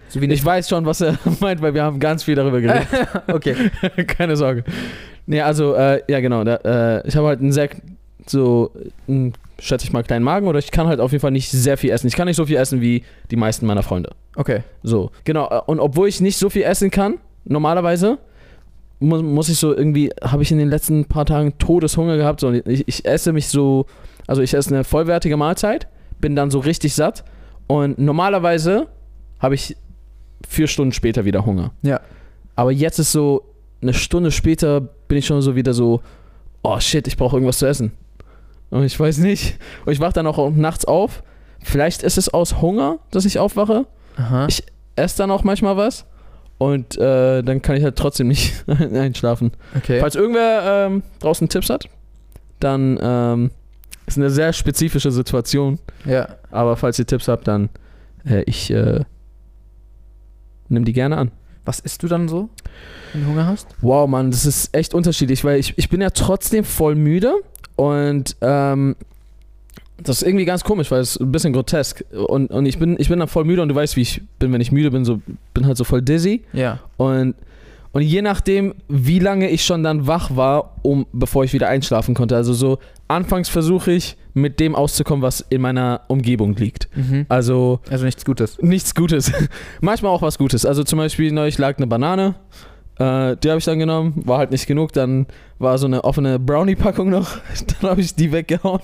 So 0.08 0.20
Ich 0.20 0.44
weiß 0.44 0.68
schon, 0.68 0.86
was 0.86 1.00
er 1.00 1.16
meint, 1.40 1.62
weil 1.62 1.72
wir 1.72 1.84
haben 1.84 2.00
ganz 2.00 2.24
viel 2.24 2.34
darüber 2.34 2.60
geredet. 2.60 2.88
okay. 3.28 3.54
Keine 4.08 4.36
Sorge. 4.36 4.64
Nee, 5.26 5.40
also, 5.40 5.74
äh, 5.74 6.02
ja 6.08 6.18
genau, 6.18 6.42
da, 6.42 6.56
äh, 6.56 7.06
ich 7.06 7.14
habe 7.16 7.28
halt 7.28 7.38
einen 7.38 7.52
sehr, 7.52 7.68
so, 8.26 8.72
einen, 9.06 9.32
schätze 9.60 9.86
ich 9.86 9.92
mal, 9.92 10.02
kleinen 10.02 10.24
Magen 10.24 10.48
oder 10.48 10.58
ich 10.58 10.72
kann 10.72 10.88
halt 10.88 10.98
auf 10.98 11.12
jeden 11.12 11.22
Fall 11.22 11.30
nicht 11.30 11.48
sehr 11.48 11.76
viel 11.76 11.90
essen. 11.90 12.08
Ich 12.08 12.16
kann 12.16 12.26
nicht 12.26 12.36
so 12.36 12.46
viel 12.46 12.56
essen 12.56 12.80
wie 12.80 13.04
die 13.30 13.36
meisten 13.36 13.66
meiner 13.66 13.84
Freunde. 13.84 14.10
Okay. 14.34 14.62
So, 14.82 15.12
genau. 15.22 15.48
äh, 15.48 15.60
Und 15.66 15.78
obwohl 15.78 16.08
ich 16.08 16.20
nicht 16.20 16.38
so 16.38 16.50
viel 16.50 16.62
essen 16.64 16.90
kann, 16.90 17.18
normalerweise, 17.44 18.18
muss, 19.04 19.22
muss 19.22 19.48
ich 19.48 19.58
so 19.58 19.74
irgendwie, 19.74 20.10
habe 20.22 20.42
ich 20.42 20.52
in 20.52 20.58
den 20.58 20.68
letzten 20.68 21.04
paar 21.04 21.26
Tagen 21.26 21.56
Todeshunger 21.58 22.16
gehabt. 22.16 22.40
So, 22.40 22.48
und 22.48 22.66
ich, 22.66 22.86
ich 22.86 23.04
esse 23.04 23.32
mich 23.32 23.48
so, 23.48 23.86
also 24.26 24.42
ich 24.42 24.54
esse 24.54 24.74
eine 24.74 24.84
vollwertige 24.84 25.36
Mahlzeit, 25.36 25.88
bin 26.20 26.36
dann 26.36 26.50
so 26.50 26.58
richtig 26.58 26.94
satt 26.94 27.24
und 27.66 27.98
normalerweise 27.98 28.88
habe 29.38 29.54
ich 29.54 29.76
vier 30.48 30.66
Stunden 30.66 30.92
später 30.92 31.24
wieder 31.24 31.44
Hunger. 31.46 31.72
Ja. 31.82 32.00
Aber 32.56 32.72
jetzt 32.72 32.98
ist 32.98 33.12
so, 33.12 33.54
eine 33.84 33.94
Stunde 33.94 34.30
später 34.30 34.80
bin 34.80 35.18
ich 35.18 35.26
schon 35.26 35.42
so 35.42 35.54
wieder 35.56 35.74
so, 35.74 36.00
oh 36.62 36.80
shit, 36.80 37.06
ich 37.06 37.16
brauche 37.16 37.36
irgendwas 37.36 37.58
zu 37.58 37.66
essen. 37.66 37.92
Und 38.70 38.84
ich 38.84 38.98
weiß 38.98 39.18
nicht. 39.18 39.58
Und 39.84 39.92
ich 39.92 40.00
wache 40.00 40.14
dann 40.14 40.26
auch 40.26 40.50
nachts 40.50 40.84
auf, 40.84 41.22
vielleicht 41.62 42.02
ist 42.02 42.18
es 42.18 42.32
aus 42.32 42.60
Hunger, 42.60 42.98
dass 43.10 43.24
ich 43.24 43.38
aufwache. 43.38 43.86
Aha. 44.16 44.46
Ich 44.48 44.64
esse 44.96 45.18
dann 45.18 45.30
auch 45.30 45.44
manchmal 45.44 45.76
was. 45.76 46.06
Und 46.58 46.96
äh, 46.96 47.42
dann 47.42 47.62
kann 47.62 47.76
ich 47.76 47.84
halt 47.84 47.96
trotzdem 47.96 48.28
nicht 48.28 48.64
einschlafen. 48.68 49.52
okay. 49.76 50.00
Falls 50.00 50.14
irgendwer 50.14 50.86
ähm, 50.86 51.02
draußen 51.20 51.48
Tipps 51.48 51.68
hat, 51.68 51.88
dann 52.60 52.98
ähm, 53.02 53.50
ist 54.06 54.18
eine 54.18 54.30
sehr 54.30 54.52
spezifische 54.52 55.10
Situation. 55.10 55.78
ja. 56.04 56.28
Aber 56.50 56.76
falls 56.76 56.98
ihr 56.98 57.06
Tipps 57.06 57.26
habt, 57.28 57.48
dann 57.48 57.68
äh, 58.24 58.42
ich 58.46 58.70
äh, 58.70 59.00
nimm 60.68 60.84
die 60.84 60.92
gerne 60.92 61.16
an. 61.16 61.30
Was 61.64 61.80
isst 61.80 62.02
du 62.02 62.08
dann 62.08 62.28
so, 62.28 62.50
wenn 63.12 63.22
du 63.22 63.30
Hunger 63.30 63.46
hast? 63.46 63.68
Wow, 63.80 64.08
Mann, 64.08 64.30
das 64.30 64.44
ist 64.44 64.74
echt 64.76 64.92
unterschiedlich, 64.92 65.44
weil 65.44 65.58
ich, 65.58 65.76
ich 65.78 65.88
bin 65.88 66.00
ja 66.00 66.10
trotzdem 66.10 66.62
voll 66.62 66.94
müde 66.94 67.32
und 67.76 68.36
ähm, 68.42 68.96
das 70.02 70.22
ist 70.22 70.26
irgendwie 70.28 70.44
ganz 70.44 70.64
komisch, 70.64 70.90
weil 70.90 71.00
es 71.00 71.16
ein 71.18 71.30
bisschen 71.32 71.52
grotesk 71.52 72.04
und, 72.12 72.50
und 72.50 72.66
ich 72.66 72.78
bin 72.78 72.96
ich 72.98 73.08
bin 73.08 73.18
dann 73.20 73.28
voll 73.28 73.44
müde 73.44 73.62
und 73.62 73.68
du 73.68 73.74
weißt, 73.74 73.96
wie 73.96 74.02
ich 74.02 74.22
bin, 74.38 74.52
wenn 74.52 74.60
ich 74.60 74.72
müde 74.72 74.90
bin, 74.90 75.04
so 75.04 75.20
bin 75.54 75.66
halt 75.66 75.76
so 75.76 75.84
voll 75.84 76.02
dizzy 76.02 76.42
Ja. 76.52 76.80
und 76.96 77.34
und 77.92 78.02
je 78.02 78.22
nachdem, 78.22 78.74
wie 78.88 79.20
lange 79.20 79.48
ich 79.50 79.64
schon 79.64 79.84
dann 79.84 80.08
wach 80.08 80.34
war, 80.34 80.74
um 80.82 81.06
bevor 81.12 81.44
ich 81.44 81.52
wieder 81.52 81.68
einschlafen 81.68 82.12
konnte. 82.16 82.34
Also 82.34 82.52
so 82.52 82.78
anfangs 83.06 83.48
versuche 83.48 83.92
ich 83.92 84.16
mit 84.32 84.58
dem 84.58 84.74
auszukommen, 84.74 85.22
was 85.22 85.42
in 85.48 85.60
meiner 85.60 86.00
Umgebung 86.08 86.56
liegt. 86.56 86.88
Mhm. 86.96 87.24
Also 87.28 87.78
Also 87.88 88.04
nichts 88.04 88.24
Gutes. 88.24 88.58
nichts 88.60 88.96
Gutes. 88.96 89.30
Manchmal 89.80 90.10
auch 90.10 90.22
was 90.22 90.38
Gutes. 90.38 90.66
Also 90.66 90.82
zum 90.82 90.98
Beispiel 90.98 91.30
neulich 91.30 91.56
lag 91.56 91.76
eine 91.76 91.86
Banane. 91.86 92.34
Äh, 92.98 93.36
die 93.36 93.48
habe 93.50 93.58
ich 93.58 93.64
dann 93.64 93.78
genommen. 93.78 94.14
War 94.24 94.38
halt 94.38 94.50
nicht 94.50 94.66
genug. 94.66 94.92
Dann 94.92 95.26
war 95.60 95.78
so 95.78 95.86
eine 95.86 96.02
offene 96.02 96.40
Brownie-Packung 96.40 97.10
noch. 97.10 97.38
Dann 97.80 97.90
habe 97.90 98.00
ich 98.00 98.16
die 98.16 98.32
weggehauen. 98.32 98.80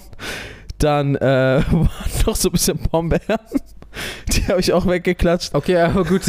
Dann 0.81 1.15
äh, 1.17 1.21
waren 1.71 1.89
noch 2.27 2.37
so 2.37 2.49
ein 2.49 2.53
bisschen 2.53 2.79
Pombeeren. 2.79 3.39
Die 4.33 4.47
habe 4.49 4.61
ich 4.61 4.73
auch 4.73 4.87
weggeklatscht. 4.87 5.55
Okay, 5.55 5.77
aber 5.77 6.05
gut. 6.05 6.23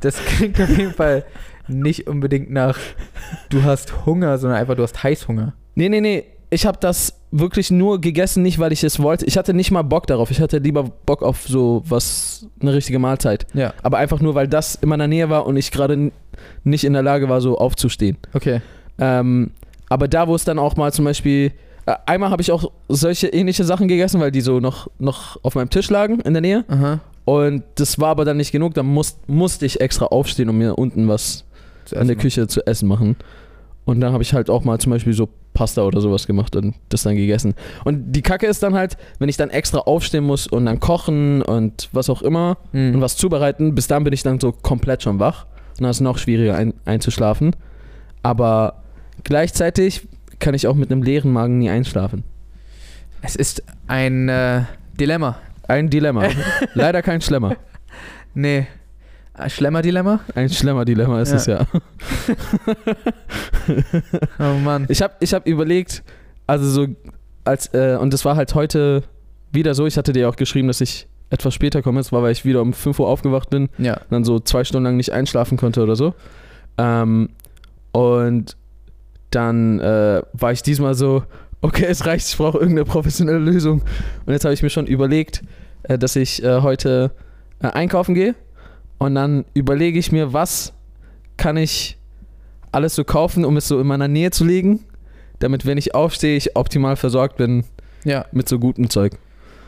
Das 0.00 0.16
klingt 0.16 0.60
auf 0.60 0.68
jeden 0.68 0.94
Fall 0.94 1.24
nicht 1.68 2.06
unbedingt 2.08 2.50
nach, 2.50 2.78
du 3.50 3.62
hast 3.62 4.04
Hunger, 4.06 4.38
sondern 4.38 4.58
einfach, 4.58 4.74
du 4.74 4.82
hast 4.82 5.02
Heißhunger. 5.02 5.54
Nee, 5.74 5.88
nee, 5.88 6.00
nee. 6.00 6.24
Ich 6.50 6.66
habe 6.66 6.78
das 6.78 7.18
wirklich 7.30 7.70
nur 7.70 8.00
gegessen, 8.00 8.42
nicht 8.42 8.58
weil 8.58 8.72
ich 8.72 8.84
es 8.84 9.00
wollte. 9.00 9.24
Ich 9.24 9.38
hatte 9.38 9.54
nicht 9.54 9.70
mal 9.70 9.82
Bock 9.82 10.06
darauf. 10.06 10.30
Ich 10.30 10.40
hatte 10.40 10.58
lieber 10.58 10.82
Bock 10.82 11.22
auf 11.22 11.44
so 11.46 11.82
was, 11.86 12.46
eine 12.60 12.74
richtige 12.74 12.98
Mahlzeit. 12.98 13.46
Ja. 13.54 13.72
Aber 13.82 13.96
einfach 13.96 14.20
nur, 14.20 14.34
weil 14.34 14.48
das 14.48 14.74
in 14.74 14.90
meiner 14.90 15.06
Nähe 15.08 15.30
war 15.30 15.46
und 15.46 15.56
ich 15.56 15.70
gerade 15.70 16.12
nicht 16.62 16.84
in 16.84 16.92
der 16.92 17.02
Lage 17.02 17.30
war, 17.30 17.40
so 17.40 17.56
aufzustehen. 17.56 18.18
Okay. 18.34 18.60
Ähm, 18.98 19.52
aber 19.88 20.08
da, 20.08 20.28
wo 20.28 20.34
es 20.34 20.44
dann 20.44 20.58
auch 20.58 20.76
mal 20.76 20.92
zum 20.92 21.04
Beispiel. 21.06 21.52
Äh, 21.86 21.94
einmal 22.06 22.30
habe 22.30 22.42
ich 22.42 22.52
auch 22.52 22.70
solche 22.88 23.28
ähnliche 23.28 23.64
Sachen 23.64 23.88
gegessen, 23.88 24.20
weil 24.20 24.30
die 24.30 24.40
so 24.40 24.60
noch, 24.60 24.88
noch 24.98 25.38
auf 25.42 25.54
meinem 25.54 25.70
Tisch 25.70 25.90
lagen 25.90 26.20
in 26.20 26.32
der 26.34 26.40
Nähe. 26.40 26.64
Aha. 26.68 27.00
Und 27.24 27.62
das 27.76 27.98
war 28.00 28.10
aber 28.10 28.24
dann 28.24 28.36
nicht 28.36 28.52
genug. 28.52 28.74
Dann 28.74 28.86
muss, 28.86 29.16
musste 29.26 29.66
ich 29.66 29.80
extra 29.80 30.06
aufstehen 30.06 30.48
und 30.48 30.58
mir 30.58 30.76
unten 30.76 31.08
was 31.08 31.44
in 31.90 32.06
der. 32.06 32.16
Küche 32.16 32.46
zu 32.46 32.66
essen 32.66 32.88
machen. 32.88 33.16
Und 33.84 34.00
dann 34.00 34.12
habe 34.12 34.22
ich 34.22 34.32
halt 34.32 34.48
auch 34.48 34.62
mal 34.62 34.78
zum 34.78 34.90
Beispiel 34.92 35.12
so 35.12 35.28
Pasta 35.54 35.82
oder 35.82 36.00
sowas 36.00 36.26
gemacht 36.26 36.54
und 36.56 36.74
das 36.88 37.02
dann 37.02 37.16
gegessen. 37.16 37.54
Und 37.84 38.12
die 38.12 38.22
Kacke 38.22 38.46
ist 38.46 38.62
dann 38.62 38.74
halt, 38.74 38.96
wenn 39.18 39.28
ich 39.28 39.36
dann 39.36 39.50
extra 39.50 39.78
aufstehen 39.80 40.24
muss 40.24 40.46
und 40.46 40.66
dann 40.66 40.78
kochen 40.80 41.42
und 41.42 41.88
was 41.92 42.08
auch 42.08 42.22
immer 42.22 42.56
Mhm. 42.72 42.94
und 42.94 43.00
was 43.00 43.16
zubereiten, 43.16 43.74
bis 43.74 43.88
dann 43.88 44.04
bin 44.04 44.12
ich 44.12 44.22
dann 44.22 44.38
so 44.38 44.52
komplett 44.52 45.02
schon 45.02 45.18
wach. 45.18 45.46
Und 45.72 45.82
dann 45.82 45.90
ist 45.90 45.96
es 45.96 46.00
noch 46.00 46.18
schwieriger 46.18 46.54
ein, 46.54 46.74
einzuschlafen. 46.84 47.56
Aber 48.22 48.82
gleichzeitig 49.24 50.06
kann 50.42 50.54
ich 50.54 50.66
auch 50.66 50.74
mit 50.74 50.90
einem 50.92 51.02
leeren 51.02 51.32
Magen 51.32 51.58
nie 51.58 51.70
einschlafen. 51.70 52.24
Es 53.22 53.36
ist 53.36 53.62
ein 53.86 54.28
äh, 54.28 54.62
Dilemma. 54.98 55.38
Ein 55.68 55.88
Dilemma. 55.88 56.24
Leider 56.74 57.00
kein 57.02 57.20
Schlemmer. 57.20 57.56
Nee. 58.34 58.66
Ein 59.34 59.48
Schlemmer-Dilemma? 59.48 60.20
Ein 60.34 60.50
Schlemmer-Dilemma 60.50 61.22
ist 61.22 61.30
Ja. 61.30 61.36
es 61.36 61.46
ja. 61.46 61.66
Oh 64.38 64.58
Mann. 64.62 64.86
Ich 64.88 65.00
habe 65.02 65.14
ich 65.20 65.32
hab 65.32 65.46
überlegt, 65.46 66.02
also 66.46 66.68
so, 66.68 66.86
als, 67.44 67.72
äh, 67.72 67.96
und 68.00 68.12
das 68.12 68.24
war 68.24 68.36
halt 68.36 68.54
heute 68.54 69.04
wieder 69.52 69.74
so, 69.74 69.86
ich 69.86 69.96
hatte 69.96 70.12
dir 70.12 70.28
auch 70.28 70.36
geschrieben, 70.36 70.68
dass 70.68 70.80
ich 70.80 71.06
etwas 71.30 71.54
später 71.54 71.82
komme. 71.82 72.00
Es 72.00 72.12
war, 72.12 72.22
weil 72.22 72.32
ich 72.32 72.44
wieder 72.44 72.60
um 72.60 72.72
5 72.72 72.98
Uhr 72.98 73.08
aufgewacht 73.08 73.48
bin 73.50 73.68
Ja. 73.78 74.00
dann 74.10 74.24
so 74.24 74.38
zwei 74.40 74.64
Stunden 74.64 74.84
lang 74.84 74.96
nicht 74.96 75.12
einschlafen 75.12 75.56
konnte 75.56 75.82
oder 75.82 75.96
so. 75.96 76.14
Ähm, 76.78 77.30
und 77.92 78.56
dann 79.34 79.80
äh, 79.80 80.22
war 80.32 80.52
ich 80.52 80.62
diesmal 80.62 80.94
so, 80.94 81.24
okay, 81.60 81.86
es 81.88 82.06
reicht, 82.06 82.28
ich 82.28 82.36
brauche 82.36 82.58
irgendeine 82.58 82.84
professionelle 82.84 83.38
Lösung. 83.38 83.82
Und 84.26 84.32
jetzt 84.32 84.44
habe 84.44 84.54
ich 84.54 84.62
mir 84.62 84.70
schon 84.70 84.86
überlegt, 84.86 85.42
äh, 85.84 85.98
dass 85.98 86.16
ich 86.16 86.42
äh, 86.42 86.60
heute 86.62 87.12
äh, 87.62 87.68
einkaufen 87.68 88.14
gehe 88.14 88.34
und 88.98 89.14
dann 89.14 89.44
überlege 89.54 89.98
ich 89.98 90.12
mir, 90.12 90.32
was 90.32 90.72
kann 91.36 91.56
ich 91.56 91.98
alles 92.72 92.94
so 92.94 93.04
kaufen, 93.04 93.44
um 93.44 93.56
es 93.56 93.68
so 93.68 93.80
in 93.80 93.86
meiner 93.86 94.08
Nähe 94.08 94.30
zu 94.30 94.44
legen, 94.44 94.80
damit, 95.40 95.66
wenn 95.66 95.76
ich 95.78 95.94
aufstehe, 95.94 96.36
ich 96.36 96.56
optimal 96.56 96.96
versorgt 96.96 97.36
bin 97.36 97.64
Ja. 98.04 98.24
mit 98.32 98.48
so 98.48 98.58
gutem 98.58 98.88
Zeug. 98.90 99.18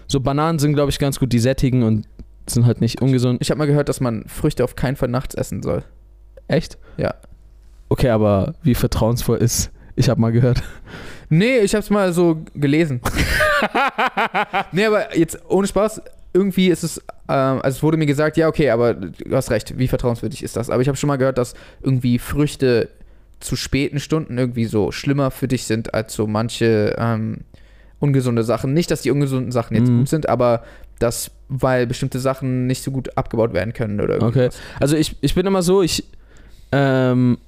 So 0.06 0.21
Bananen 0.21 0.59
sind, 0.59 0.75
glaube 0.75 0.90
ich, 0.90 0.99
ganz 0.99 1.18
gut, 1.18 1.33
die 1.33 1.38
sättigen 1.38 1.83
und 1.83 2.06
sind 2.47 2.66
halt 2.66 2.80
nicht 2.80 3.00
ungesund. 3.02 3.38
Ich 3.40 3.50
habe 3.50 3.59
mal 3.59 3.66
gehört, 3.66 3.88
dass 3.88 4.00
man 4.00 4.25
Früchte 4.28 4.62
auf 4.64 4.76
keinen 4.76 4.97
Fall 4.97 5.09
nachts 5.09 5.35
essen 5.35 5.62
soll. 5.62 5.83
Echt? 6.47 6.78
Ja. 6.97 7.14
Okay, 7.88 8.09
aber 8.11 8.55
wie 8.62 8.75
vertrauensvoll 8.75 9.38
ist, 9.38 9.71
ich 9.97 10.09
habe 10.09 10.21
mal 10.21 10.33
gehört. 10.33 10.62
Nee, 11.31 11.59
ich 11.59 11.75
hab's 11.75 11.91
mal 11.91 12.12
so 12.12 12.43
gelesen. 12.55 13.00
nee, 14.73 14.85
aber 14.85 15.17
jetzt 15.17 15.38
ohne 15.49 15.67
Spaß, 15.67 16.03
irgendwie 16.33 16.69
ist 16.69 16.83
es, 16.83 16.99
ähm, 17.29 17.61
also 17.62 17.76
es 17.76 17.83
wurde 17.83 17.97
mir 17.97 18.07
gesagt, 18.07 18.37
ja, 18.37 18.49
okay, 18.49 18.71
aber 18.71 18.95
du 18.95 19.35
hast 19.37 19.50
recht, 19.50 19.79
wie 19.79 19.88
vertrauenswürdig 19.88 20.43
ist 20.43 20.57
das? 20.57 20.71
Aber 20.71 20.83
ich 20.83 20.88
habe 20.88 20.97
schon 20.97 21.09
mal 21.09 21.17
gehört, 21.17 21.38
dass 21.38 21.55
irgendwie 21.83 22.19
Früchte 22.19 22.88
zu 23.41 23.57
späten 23.57 24.00
Stunden 24.00 24.37
irgendwie 24.38 24.64
so 24.64 24.91
schlimmer 24.91 25.31
für 25.31 25.49
dich 25.49 25.64
sind 25.64 25.95
als 25.95 26.14
so 26.14 26.26
manche 26.26 26.95
ähm, 26.99 27.38
ungesunde 28.00 28.43
Sachen. 28.43 28.73
Nicht, 28.75 28.91
dass 28.91 29.03
die 29.03 29.11
ungesunden 29.11 29.53
Sachen 29.53 29.76
jetzt 29.76 29.88
Mhm. 29.91 29.99
gut 29.99 30.09
sind, 30.09 30.29
aber 30.29 30.64
dass, 30.99 31.31
weil 31.49 31.87
bestimmte 31.87 32.19
Sachen 32.21 32.67
nicht 32.67 32.83
so 32.83 32.91
gut 32.91 33.17
abgebaut 33.17 33.53
werden 33.53 33.73
können 33.73 34.00
oder 34.00 34.17
Okay. 34.17 34.25
irgendwas. 34.25 34.59
Also 34.81 34.97
ich, 34.97 35.17
ich 35.21 35.35
bin 35.35 35.47
immer 35.47 35.62
so, 35.62 35.83
ich, 35.83 36.05
ähm, 36.73 37.38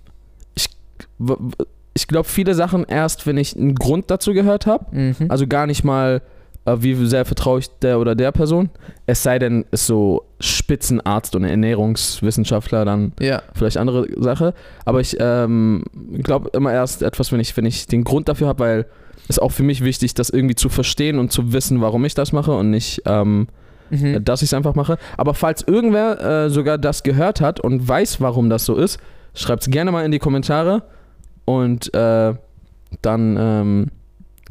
ich, 1.94 2.06
glaube 2.08 2.28
viele 2.28 2.54
Sachen 2.54 2.84
erst, 2.84 3.26
wenn 3.26 3.36
ich 3.36 3.56
einen 3.56 3.74
Grund 3.74 4.10
dazu 4.10 4.32
gehört 4.32 4.66
habe. 4.66 4.86
Mhm. 4.94 5.14
Also 5.28 5.46
gar 5.46 5.66
nicht 5.66 5.84
mal, 5.84 6.22
äh, 6.64 6.76
wie 6.80 6.94
sehr 7.06 7.24
vertraue 7.24 7.60
ich 7.60 7.70
der 7.80 7.98
oder 7.98 8.14
der 8.14 8.32
Person. 8.32 8.70
Es 9.06 9.22
sei 9.22 9.38
denn, 9.38 9.64
ist 9.70 9.86
so 9.86 10.24
Spitzenarzt 10.40 11.34
und 11.34 11.44
Ernährungswissenschaftler, 11.44 12.84
dann 12.84 13.12
ja. 13.20 13.42
vielleicht 13.54 13.78
andere 13.78 14.06
Sache. 14.22 14.54
Aber 14.84 15.00
ich 15.00 15.16
ähm, 15.20 15.84
glaube 16.22 16.50
immer 16.52 16.72
erst 16.72 17.02
etwas, 17.02 17.32
wenn 17.32 17.40
ich, 17.40 17.56
wenn 17.56 17.66
ich 17.66 17.86
den 17.86 18.04
Grund 18.04 18.28
dafür 18.28 18.48
habe, 18.48 18.58
weil 18.60 18.86
es 19.28 19.38
auch 19.38 19.50
für 19.50 19.62
mich 19.62 19.82
wichtig, 19.82 20.14
das 20.14 20.30
irgendwie 20.30 20.54
zu 20.54 20.68
verstehen 20.68 21.18
und 21.18 21.32
zu 21.32 21.52
wissen, 21.52 21.80
warum 21.80 22.04
ich 22.04 22.14
das 22.14 22.32
mache 22.32 22.52
und 22.52 22.70
nicht, 22.70 23.02
ähm, 23.06 23.48
Mhm. 23.90 24.24
dass 24.24 24.42
ich 24.42 24.48
es 24.48 24.54
einfach 24.54 24.74
mache. 24.74 24.98
Aber 25.16 25.32
falls 25.34 25.62
irgendwer 25.62 26.46
äh, 26.46 26.50
sogar 26.50 26.76
das 26.76 27.04
gehört 27.04 27.40
hat 27.40 27.60
und 27.60 27.86
weiß, 27.86 28.20
warum 28.20 28.50
das 28.50 28.64
so 28.64 28.74
ist, 28.74 28.98
schreibt 29.34 29.62
es 29.62 29.70
gerne 29.70 29.92
mal 29.92 30.04
in 30.04 30.10
die 30.10 30.18
Kommentare 30.18 30.82
und 31.46 31.92
äh, 31.94 32.34
dann 33.02 33.36
ähm, 33.38 33.86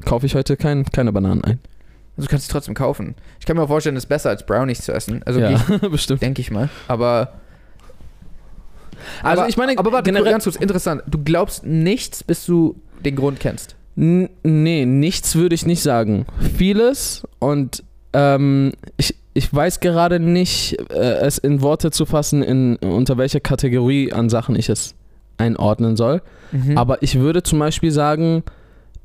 kaufe 0.04 0.25
ich 0.25 0.34
heute 0.36 0.58
kein, 0.58 0.84
keine 0.86 1.12
Bananen 1.14 1.44
ein. 1.44 1.60
Also 2.18 2.28
du 2.28 2.32
kannst 2.32 2.48
sie 2.48 2.52
trotzdem 2.52 2.74
kaufen. 2.74 3.14
Ich 3.40 3.46
kann 3.46 3.56
mir 3.58 3.64
auch 3.64 3.68
vorstellen, 3.68 3.96
es 3.98 4.04
ist 4.06 4.10
besser 4.10 4.30
als 4.30 4.46
Brownies 4.46 4.82
zu 4.82 4.92
essen. 4.94 5.22
Also 5.25 5.40
ja, 5.40 5.52
ich, 5.52 5.80
bestimmt. 5.92 6.22
denke 6.22 6.42
ich 6.42 6.50
mal. 6.50 6.70
Aber 6.88 7.34
Also 9.22 9.42
aber, 9.42 9.50
ich 9.50 9.58
meine, 9.58 9.78
aber 9.78 9.92
warte, 9.92 10.10
generell- 10.12 10.32
ganz 10.32 10.46
kurz, 10.46 10.56
interessant. 10.56 11.04
Du 11.08 11.20
glaubst 11.24 11.66
nichts, 11.66 12.24
bis 12.24 12.46
du 12.46 12.75
den 13.04 13.16
Grund 13.16 13.40
kennst. 13.40 13.75
N 13.98 14.30
nee, 14.44 14.86
nichts 14.86 15.36
würde 15.36 15.56
ich 15.56 15.66
nicht 15.66 15.82
sagen. 15.82 16.25
Vieles 16.58 17.24
und 17.40 17.84
ähm, 18.14 18.72
ich, 18.98 19.16
ich 19.34 19.54
weiß 19.54 19.82
gerade 19.82 20.20
nicht, 20.22 20.78
äh, 20.92 21.18
es 21.20 21.38
in 21.38 21.62
Worte 21.62 21.92
zu 21.92 22.06
fassen, 22.06 22.44
in, 22.44 22.78
unter 22.78 23.18
welcher 23.18 23.42
Kategorie 23.42 24.14
an 24.14 24.30
Sachen 24.30 24.56
ich 24.56 24.70
es 24.70 24.96
einordnen 25.38 25.98
soll. 25.98 26.22
Mhm. 26.52 26.78
Aber 26.78 27.02
ich 27.04 27.20
würde 27.20 27.44
zum 27.44 27.60
Beispiel 27.60 27.92
sagen, 27.92 28.44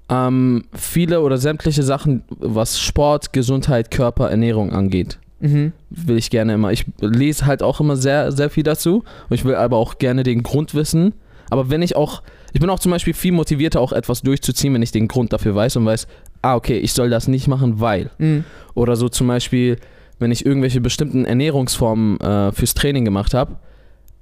ähm, 0.09 0.65
viele 0.73 1.21
oder 1.21 1.39
sämtliche 1.39 1.83
Sachen, 1.83 2.23
was 2.39 2.81
Sport, 2.81 3.33
Gesundheit, 3.33 3.91
Körper, 3.91 4.31
Ernährung 4.31 4.73
angeht, 4.73 5.19
Mhm. 5.41 5.73
will 5.89 6.19
ich 6.19 6.31
gerne 6.31 6.55
immer. 6.55 6.73
Ich 6.73 6.85
lese 7.01 7.47
halt 7.47 7.63
auch 7.63 7.81
immer 7.81 7.97
sehr, 7.97 8.33
sehr 8.33 8.51
viel 8.51 8.63
dazu. 8.65 9.05
Und 9.29 9.35
ich 9.35 9.45
will 9.45 9.55
aber 9.55 9.77
auch 9.79 9.99
gerne 9.99 10.23
den 10.23 10.43
Grund 10.43 10.75
wissen. 10.75 11.15
Aber 11.49 11.71
wenn 11.71 11.81
ich 11.83 11.97
auch, 11.97 12.23
ich 12.53 12.61
bin 12.61 12.69
auch 12.71 12.79
zum 12.79 12.91
Beispiel 12.93 13.15
viel 13.15 13.33
motivierter, 13.33 13.81
auch 13.81 13.93
etwas 13.93 14.23
durchzuziehen, 14.23 14.75
wenn 14.75 14.83
ich 14.83 14.93
den 14.93 15.09
Grund 15.09 15.33
dafür 15.33 15.55
weiß 15.55 15.77
und 15.77 15.87
weiß, 15.87 16.07
ah, 16.43 16.57
okay, 16.57 16.79
ich 16.79 16.93
soll 16.93 17.09
das 17.11 17.27
nicht 17.29 17.49
machen, 17.49 17.81
weil. 17.81 18.11
Mhm. 18.19 18.45
Oder 18.75 18.97
so 18.97 19.09
zum 19.09 19.29
Beispiel, 19.29 19.79
wenn 20.19 20.31
ich 20.31 20.45
irgendwelche 20.45 20.81
bestimmten 20.81 21.25
Ernährungsformen 21.25 22.21
äh, 22.21 22.53
fürs 22.53 22.75
Training 22.75 23.05
gemacht 23.05 23.33
habe, 23.33 23.57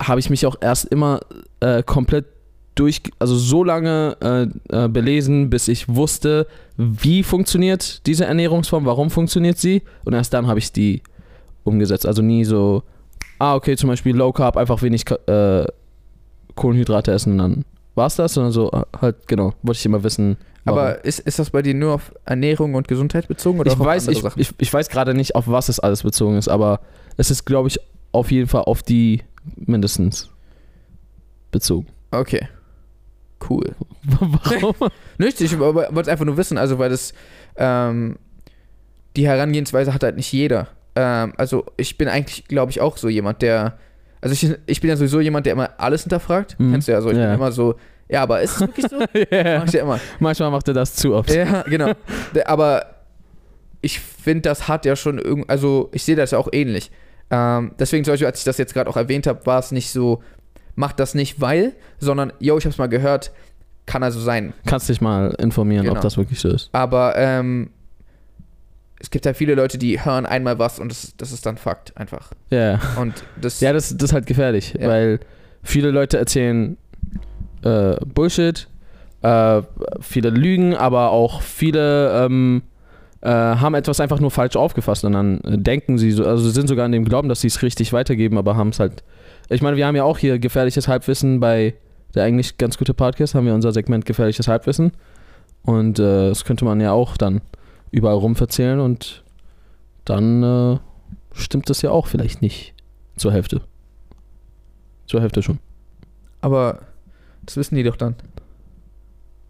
habe 0.00 0.20
ich 0.20 0.30
mich 0.30 0.46
auch 0.46 0.56
erst 0.60 0.84
immer 0.86 1.20
äh, 1.60 1.82
komplett 1.82 2.26
durch, 2.78 3.02
also 3.18 3.36
so 3.36 3.64
lange 3.64 4.16
äh, 4.70 4.84
äh, 4.84 4.88
belesen, 4.88 5.50
bis 5.50 5.68
ich 5.68 5.88
wusste, 5.88 6.46
wie 6.76 7.22
funktioniert 7.22 8.06
diese 8.06 8.24
Ernährungsform, 8.24 8.84
warum 8.84 9.10
funktioniert 9.10 9.58
sie 9.58 9.82
und 10.04 10.12
erst 10.12 10.32
dann 10.32 10.46
habe 10.46 10.58
ich 10.58 10.72
die 10.72 11.02
umgesetzt. 11.64 12.06
Also 12.06 12.22
nie 12.22 12.44
so, 12.44 12.82
ah, 13.38 13.54
okay, 13.56 13.76
zum 13.76 13.88
Beispiel 13.88 14.14
Low 14.16 14.32
Carb, 14.32 14.56
einfach 14.56 14.80
wenig 14.82 15.04
äh, 15.26 15.64
Kohlenhydrate 16.54 17.10
essen 17.12 17.32
und 17.32 17.38
dann 17.38 17.64
war 17.94 18.06
es 18.06 18.14
das, 18.14 18.34
sondern 18.34 18.52
so 18.52 18.70
äh, 18.70 18.82
halt, 19.00 19.26
genau, 19.26 19.54
wollte 19.62 19.78
ich 19.78 19.86
immer 19.86 20.04
wissen. 20.04 20.36
warum. 20.64 20.78
Aber 20.78 21.04
ist, 21.04 21.18
ist 21.20 21.40
das 21.40 21.50
bei 21.50 21.62
dir 21.62 21.74
nur 21.74 21.94
auf 21.94 22.12
Ernährung 22.24 22.74
und 22.74 22.86
Gesundheit 22.86 23.26
bezogen 23.26 23.58
oder 23.58 23.72
ich 23.72 23.78
weiß, 23.78 24.06
ich, 24.08 24.24
ich, 24.36 24.54
ich 24.56 24.72
weiß 24.72 24.88
gerade 24.88 25.14
nicht, 25.14 25.34
auf 25.34 25.48
was 25.48 25.68
es 25.68 25.80
alles 25.80 26.04
bezogen 26.04 26.36
ist, 26.36 26.48
aber 26.48 26.80
es 27.16 27.30
ist, 27.32 27.44
glaube 27.44 27.68
ich, 27.68 27.80
auf 28.12 28.30
jeden 28.30 28.46
Fall 28.46 28.62
auf 28.62 28.82
die 28.82 29.22
mindestens 29.56 30.30
bezogen. 31.50 31.88
Okay. 32.12 32.46
Cool. 33.48 33.74
Warum? 34.02 34.74
Nichts, 35.18 35.40
ich 35.40 35.58
wollte 35.58 35.92
es 36.00 36.08
einfach 36.08 36.24
nur 36.24 36.36
wissen, 36.36 36.58
also 36.58 36.78
weil 36.78 36.90
das, 36.90 37.12
ähm, 37.56 38.16
die 39.16 39.26
Herangehensweise 39.26 39.92
hat 39.94 40.02
halt 40.02 40.16
nicht 40.16 40.32
jeder. 40.32 40.68
Ähm, 40.96 41.32
also 41.36 41.64
ich 41.76 41.98
bin 41.98 42.08
eigentlich, 42.08 42.46
glaube 42.46 42.70
ich, 42.70 42.80
auch 42.80 42.96
so 42.96 43.08
jemand, 43.08 43.42
der, 43.42 43.78
also 44.20 44.32
ich, 44.32 44.56
ich 44.66 44.80
bin 44.80 44.90
ja 44.90 44.96
sowieso 44.96 45.20
jemand, 45.20 45.46
der 45.46 45.52
immer 45.52 45.70
alles 45.78 46.02
hinterfragt. 46.02 46.56
Mhm. 46.58 46.72
Kennst 46.72 46.88
du 46.88 46.92
ja 46.92 47.00
so, 47.00 47.10
ich 47.10 47.16
Ja. 47.16 47.26
bin 47.26 47.34
immer 47.34 47.52
so, 47.52 47.76
ja, 48.08 48.22
aber 48.22 48.40
ist 48.42 48.54
es 48.56 48.60
wirklich 48.60 48.86
so? 48.88 48.98
Ja. 49.30 49.58
Mach 49.60 49.66
ich 49.66 49.72
ja 49.74 49.82
immer. 49.82 50.00
Manchmal 50.18 50.50
macht 50.50 50.66
er 50.68 50.74
das 50.74 50.94
zu 50.94 51.14
oft. 51.14 51.30
Ja, 51.30 51.62
genau. 51.62 51.92
Aber 52.46 52.86
ich 53.80 54.00
finde, 54.00 54.42
das 54.42 54.66
hat 54.66 54.84
ja 54.86 54.96
schon 54.96 55.18
irgend, 55.18 55.48
also 55.48 55.88
ich 55.92 56.02
sehe 56.02 56.16
das 56.16 56.32
ja 56.32 56.38
auch 56.38 56.48
ähnlich. 56.52 56.90
Ähm, 57.30 57.72
deswegen 57.78 58.04
zum 58.04 58.12
Beispiel, 58.14 58.26
als 58.26 58.38
ich 58.38 58.44
das 58.44 58.58
jetzt 58.58 58.72
gerade 58.74 58.88
auch 58.88 58.96
erwähnt 58.96 59.26
habe, 59.26 59.44
war 59.46 59.58
es 59.58 59.70
nicht 59.70 59.90
so, 59.90 60.22
macht 60.78 61.00
das 61.00 61.14
nicht 61.14 61.40
weil, 61.40 61.72
sondern, 61.98 62.32
yo, 62.38 62.56
ich 62.56 62.64
habe 62.64 62.70
es 62.72 62.78
mal 62.78 62.86
gehört, 62.88 63.32
kann 63.84 64.02
also 64.04 64.20
sein. 64.20 64.52
Kannst 64.64 64.88
dich 64.88 65.00
mal 65.00 65.34
informieren, 65.38 65.84
Genau. 65.84 65.96
ob 65.96 66.02
das 66.02 66.16
wirklich 66.16 66.38
so 66.38 66.48
ist. 66.50 66.70
Aber 66.72 67.16
ähm, 67.16 67.70
es 69.00 69.10
gibt 69.10 69.24
ja 69.26 69.34
viele 69.34 69.54
Leute, 69.54 69.76
die 69.76 70.04
hören 70.04 70.24
einmal 70.24 70.58
was 70.58 70.78
und 70.78 70.90
das, 70.92 71.14
das 71.16 71.32
ist 71.32 71.44
dann 71.46 71.56
Fakt 71.56 71.96
einfach. 71.96 72.30
Ja, 72.50 72.80
Und 73.00 73.14
das, 73.40 73.60
ja 73.60 73.72
das, 73.72 73.96
das 73.96 74.10
ist 74.10 74.12
halt 74.14 74.26
gefährlich, 74.26 74.74
Ja. 74.78 74.88
weil 74.88 75.20
viele 75.64 75.90
Leute 75.90 76.16
erzählen 76.18 76.76
äh, 77.64 77.96
Bullshit, 78.06 78.68
äh, 79.22 79.62
viele 80.00 80.30
lügen, 80.30 80.76
aber 80.76 81.10
auch 81.10 81.42
viele 81.42 82.24
ähm, 82.24 82.62
äh, 83.20 83.28
haben 83.30 83.74
etwas 83.74 83.98
einfach 83.98 84.20
nur 84.20 84.30
falsch 84.30 84.54
aufgefasst 84.54 85.04
und 85.04 85.12
dann 85.14 85.40
denken 85.44 85.98
sie 85.98 86.12
so, 86.12 86.24
also 86.24 86.48
sind 86.50 86.68
sogar 86.68 86.84
an 86.84 86.92
dem 86.92 87.04
Glauben, 87.04 87.28
dass 87.28 87.40
sie 87.40 87.48
es 87.48 87.62
richtig 87.62 87.92
weitergeben, 87.92 88.38
aber 88.38 88.54
haben 88.56 88.68
es 88.68 88.78
halt. 88.78 89.02
Ich 89.48 89.62
meine, 89.62 89.76
wir 89.76 89.86
haben 89.86 89.96
ja 89.96 90.04
auch 90.04 90.18
hier 90.18 90.38
gefährliches 90.38 90.88
Halbwissen 90.88 91.40
bei 91.40 91.74
der 92.14 92.24
eigentlich 92.24 92.58
ganz 92.58 92.78
gute 92.78 92.94
Podcast, 92.94 93.34
haben 93.34 93.46
wir 93.46 93.54
unser 93.54 93.72
Segment 93.72 94.04
gefährliches 94.06 94.48
Halbwissen. 94.48 94.92
Und 95.62 95.98
äh, 95.98 96.28
das 96.28 96.44
könnte 96.44 96.64
man 96.64 96.80
ja 96.80 96.92
auch 96.92 97.16
dann 97.16 97.40
überall 97.90 98.16
rum 98.16 98.36
verzählen 98.36 98.80
und 98.80 99.24
dann 100.04 100.42
äh, 100.42 100.78
stimmt 101.32 101.68
das 101.70 101.82
ja 101.82 101.90
auch 101.90 102.06
vielleicht 102.06 102.42
nicht 102.42 102.74
zur 103.16 103.32
Hälfte. 103.32 103.62
Zur 105.06 105.20
Hälfte 105.22 105.42
schon. 105.42 105.58
aber 106.40 106.80
das 107.44 107.56
wissen 107.56 107.76
die 107.76 107.82
doch 107.82 107.96
dann. 107.96 108.14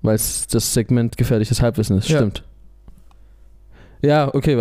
Weil 0.03 0.15
es 0.15 0.47
das 0.47 0.73
Segment 0.73 1.17
gefährliches 1.17 1.61
Halbwissen 1.61 1.99
ist, 1.99 2.09
Ja. 2.09 2.19
stimmt. 2.19 2.45
Ja, 4.03 4.33
okay, 4.33 4.57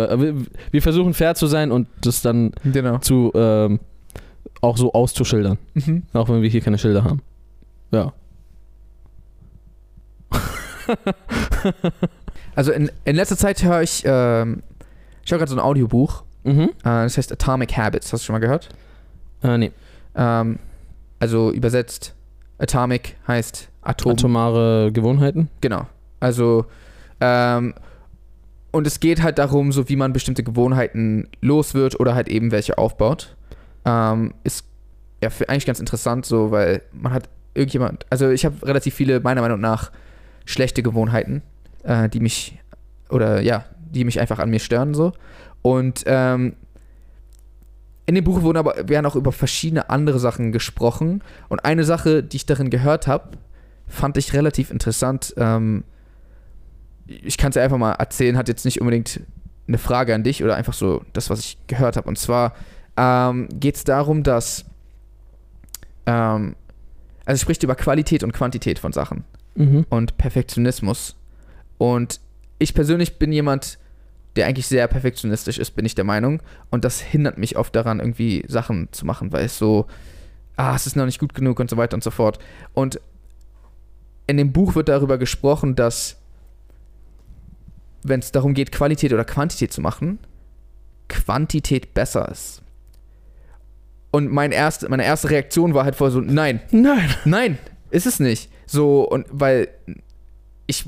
wir 0.72 0.82
versuchen 0.82 1.14
fair 1.14 1.36
zu 1.36 1.46
sein 1.46 1.70
und 1.70 1.86
das 2.02 2.22
dann 2.22 2.50
Genau. 2.64 2.98
zu 2.98 3.30
ähm, 3.36 3.78
auch 4.60 4.76
so 4.76 4.92
auszuschildern, 4.92 5.58
Mhm. 5.74 6.02
auch 6.12 6.28
wenn 6.28 6.42
wir 6.42 6.48
hier 6.50 6.60
keine 6.60 6.78
Schilder 6.78 7.04
haben. 7.04 7.22
Ja. 7.90 8.12
Also 12.54 12.72
in, 12.72 12.90
in 13.04 13.14
letzter 13.14 13.36
Zeit 13.36 13.62
höre 13.62 13.82
ich, 13.82 14.02
ähm, 14.04 14.62
ich 15.24 15.30
höre 15.30 15.38
gerade 15.38 15.50
so 15.50 15.56
ein 15.56 15.60
Audiobuch, 15.62 16.24
Mhm. 16.44 16.70
äh, 16.70 16.70
das 16.82 17.16
heißt 17.16 17.30
Atomic 17.30 17.76
Habits, 17.76 18.12
hast 18.12 18.22
du 18.22 18.26
schon 18.26 18.32
mal 18.34 18.40
gehört? 18.40 18.68
Äh, 19.44 19.58
nee. 19.58 19.70
Ähm, 20.16 20.58
also 21.20 21.52
übersetzt, 21.52 22.14
Atomic 22.58 23.16
heißt 23.28 23.68
Atom. 23.82 24.12
Atomare 24.12 24.90
Gewohnheiten. 24.92 25.50
Genau. 25.60 25.86
Also, 26.20 26.64
ähm, 27.20 27.74
und 28.72 28.86
es 28.88 28.98
geht 28.98 29.22
halt 29.22 29.38
darum, 29.38 29.70
so 29.72 29.88
wie 29.88 29.96
man 29.96 30.12
bestimmte 30.12 30.42
Gewohnheiten 30.42 31.28
los 31.40 31.74
wird 31.74 32.00
oder 32.00 32.14
halt 32.16 32.28
eben 32.28 32.50
welche 32.50 32.76
aufbaut. 32.78 33.36
Ähm, 33.88 34.34
ist 34.44 34.66
ja 35.22 35.30
eigentlich 35.48 35.66
ganz 35.66 35.80
interessant, 35.80 36.26
so, 36.26 36.50
weil 36.50 36.82
man 36.92 37.12
hat 37.12 37.28
irgendjemand, 37.54 38.06
also 38.10 38.28
ich 38.30 38.44
habe 38.44 38.66
relativ 38.66 38.94
viele, 38.94 39.20
meiner 39.20 39.40
Meinung 39.40 39.60
nach, 39.60 39.90
schlechte 40.44 40.82
Gewohnheiten, 40.82 41.42
äh, 41.84 42.08
die 42.08 42.20
mich, 42.20 42.58
oder 43.08 43.40
ja, 43.40 43.64
die 43.90 44.04
mich 44.04 44.20
einfach 44.20 44.38
an 44.38 44.50
mir 44.50 44.60
stören, 44.60 44.94
so. 44.94 45.12
Und 45.62 46.04
ähm, 46.06 46.54
in 48.06 48.14
dem 48.14 48.24
Buch 48.24 48.42
wurden 48.42 48.58
aber, 48.58 48.88
werden 48.88 49.06
auch 49.06 49.16
über 49.16 49.32
verschiedene 49.32 49.90
andere 49.90 50.18
Sachen 50.18 50.52
gesprochen. 50.52 51.22
Und 51.48 51.64
eine 51.64 51.84
Sache, 51.84 52.22
die 52.22 52.36
ich 52.36 52.46
darin 52.46 52.70
gehört 52.70 53.06
habe, 53.06 53.36
fand 53.86 54.16
ich 54.16 54.32
relativ 54.32 54.70
interessant. 54.70 55.34
Ähm, 55.36 55.84
ich 57.06 57.36
kann 57.38 57.50
es 57.50 57.56
ja 57.56 57.62
einfach 57.62 57.78
mal 57.78 57.92
erzählen, 57.92 58.36
hat 58.36 58.48
jetzt 58.48 58.64
nicht 58.64 58.80
unbedingt 58.80 59.20
eine 59.66 59.78
Frage 59.78 60.14
an 60.14 60.24
dich 60.24 60.42
oder 60.42 60.56
einfach 60.56 60.72
so 60.72 61.04
das, 61.12 61.28
was 61.28 61.40
ich 61.40 61.58
gehört 61.66 61.96
habe. 61.96 62.08
Und 62.08 62.18
zwar 62.18 62.54
ähm, 62.98 63.48
geht 63.52 63.76
es 63.76 63.84
darum, 63.84 64.22
dass 64.22 64.66
ähm, 66.04 66.54
also 67.24 67.34
es 67.36 67.40
spricht 67.42 67.62
über 67.62 67.74
Qualität 67.74 68.22
und 68.24 68.32
Quantität 68.32 68.78
von 68.78 68.92
Sachen 68.92 69.24
Mhm. 69.54 69.86
und 69.90 70.16
Perfektionismus. 70.18 71.16
Und 71.78 72.20
ich 72.58 72.74
persönlich 72.74 73.18
bin 73.18 73.32
jemand, 73.32 73.78
der 74.36 74.46
eigentlich 74.46 74.68
sehr 74.68 74.86
perfektionistisch 74.86 75.58
ist, 75.58 75.72
bin 75.72 75.84
ich 75.84 75.96
der 75.96 76.04
Meinung. 76.04 76.40
Und 76.70 76.84
das 76.84 77.00
hindert 77.00 77.38
mich 77.38 77.56
oft 77.56 77.74
daran, 77.74 77.98
irgendwie 77.98 78.44
Sachen 78.46 78.88
zu 78.92 79.04
machen, 79.04 79.32
weil 79.32 79.44
es 79.44 79.58
so, 79.58 79.86
ah, 80.56 80.76
es 80.76 80.86
ist 80.86 80.94
noch 80.96 81.06
nicht 81.06 81.18
gut 81.18 81.34
genug 81.34 81.58
und 81.58 81.68
so 81.68 81.76
weiter 81.76 81.94
und 81.94 82.04
so 82.04 82.10
fort. 82.10 82.38
Und 82.72 83.00
in 84.28 84.36
dem 84.36 84.52
Buch 84.52 84.74
wird 84.76 84.88
darüber 84.88 85.18
gesprochen, 85.18 85.74
dass 85.74 86.16
wenn 88.04 88.20
es 88.20 88.30
darum 88.30 88.54
geht, 88.54 88.70
Qualität 88.70 89.12
oder 89.12 89.24
Quantität 89.24 89.72
zu 89.72 89.80
machen, 89.80 90.20
Quantität 91.08 91.94
besser 91.94 92.28
ist. 92.30 92.62
Und 94.10 94.32
mein 94.32 94.52
erst, 94.52 94.88
meine 94.88 95.04
erste 95.04 95.30
Reaktion 95.30 95.74
war 95.74 95.84
halt 95.84 95.94
voll 95.94 96.10
so, 96.10 96.20
nein, 96.20 96.60
Nein. 96.70 97.14
Nein, 97.24 97.58
ist 97.90 98.06
es 98.06 98.20
nicht. 98.20 98.50
So, 98.66 99.02
und 99.02 99.26
weil 99.30 99.68
ich, 100.66 100.84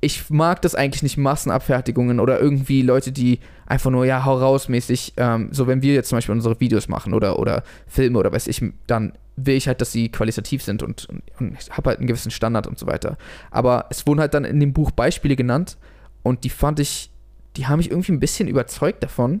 ich 0.00 0.30
mag 0.30 0.62
das 0.62 0.74
eigentlich 0.74 1.02
nicht, 1.02 1.16
Massenabfertigungen 1.16 2.20
oder 2.20 2.40
irgendwie 2.40 2.82
Leute, 2.82 3.12
die 3.12 3.40
einfach 3.66 3.90
nur, 3.90 4.04
ja, 4.04 4.24
hau 4.24 4.38
raus 4.38 4.68
mäßig, 4.68 5.14
ähm, 5.16 5.48
so 5.52 5.66
wenn 5.66 5.82
wir 5.82 5.94
jetzt 5.94 6.10
zum 6.10 6.18
Beispiel 6.18 6.34
unsere 6.34 6.60
Videos 6.60 6.88
machen 6.88 7.14
oder, 7.14 7.38
oder 7.38 7.62
Filme 7.86 8.18
oder 8.18 8.32
weiß 8.32 8.46
ich, 8.46 8.62
dann 8.86 9.12
will 9.36 9.56
ich 9.56 9.66
halt, 9.66 9.80
dass 9.80 9.92
sie 9.92 10.10
qualitativ 10.10 10.62
sind 10.62 10.82
und, 10.82 11.06
und, 11.06 11.22
und 11.40 11.56
ich 11.58 11.70
habe 11.70 11.88
halt 11.88 11.98
einen 11.98 12.06
gewissen 12.06 12.30
Standard 12.30 12.66
und 12.66 12.78
so 12.78 12.86
weiter. 12.86 13.16
Aber 13.50 13.86
es 13.90 14.06
wurden 14.06 14.20
halt 14.20 14.34
dann 14.34 14.44
in 14.44 14.60
dem 14.60 14.74
Buch 14.74 14.90
Beispiele 14.90 15.36
genannt 15.36 15.78
und 16.22 16.44
die 16.44 16.50
fand 16.50 16.80
ich, 16.80 17.10
die 17.56 17.66
haben 17.66 17.78
mich 17.78 17.90
irgendwie 17.90 18.12
ein 18.12 18.20
bisschen 18.20 18.48
überzeugt 18.48 19.02
davon. 19.02 19.40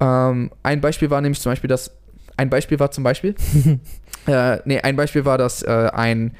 Ähm, 0.00 0.50
ein 0.62 0.80
Beispiel 0.80 1.10
war 1.10 1.20
nämlich 1.20 1.40
zum 1.40 1.52
Beispiel, 1.52 1.68
dass, 1.68 1.90
ein 2.36 2.50
Beispiel 2.50 2.78
war 2.78 2.90
zum 2.90 3.04
Beispiel, 3.04 3.34
äh, 4.26 4.58
nee, 4.64 4.80
ein 4.80 4.96
Beispiel 4.96 5.24
war, 5.24 5.38
dass 5.38 5.62
äh, 5.62 5.90
ein, 5.92 6.34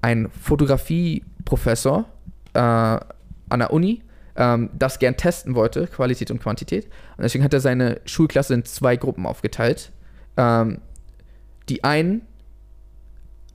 ein 0.00 0.28
Fotografieprofessor 0.30 2.04
äh, 2.54 2.58
an 2.58 3.58
der 3.58 3.72
Uni 3.72 4.02
ähm, 4.36 4.70
das 4.78 4.98
gern 4.98 5.16
testen 5.16 5.54
wollte, 5.54 5.86
Qualität 5.86 6.30
und 6.30 6.40
Quantität. 6.40 6.86
Und 7.16 7.22
deswegen 7.22 7.44
hat 7.44 7.52
er 7.52 7.60
seine 7.60 8.00
Schulklasse 8.04 8.54
in 8.54 8.64
zwei 8.64 8.96
Gruppen 8.96 9.26
aufgeteilt. 9.26 9.92
Ähm, 10.36 10.78
die 11.68 11.84
einen 11.84 12.22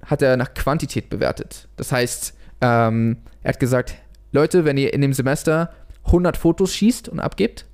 hat 0.05 0.21
er 0.21 0.37
nach 0.37 0.53
Quantität 0.53 1.09
bewertet. 1.09 1.67
Das 1.75 1.91
heißt, 1.91 2.35
ähm, 2.61 3.17
er 3.43 3.49
hat 3.49 3.59
gesagt, 3.59 3.95
Leute, 4.31 4.65
wenn 4.65 4.77
ihr 4.77 4.93
in 4.93 5.01
dem 5.01 5.13
Semester 5.13 5.73
100 6.05 6.37
Fotos 6.37 6.73
schießt 6.73 7.09
und 7.09 7.19
abgebt, 7.19 7.65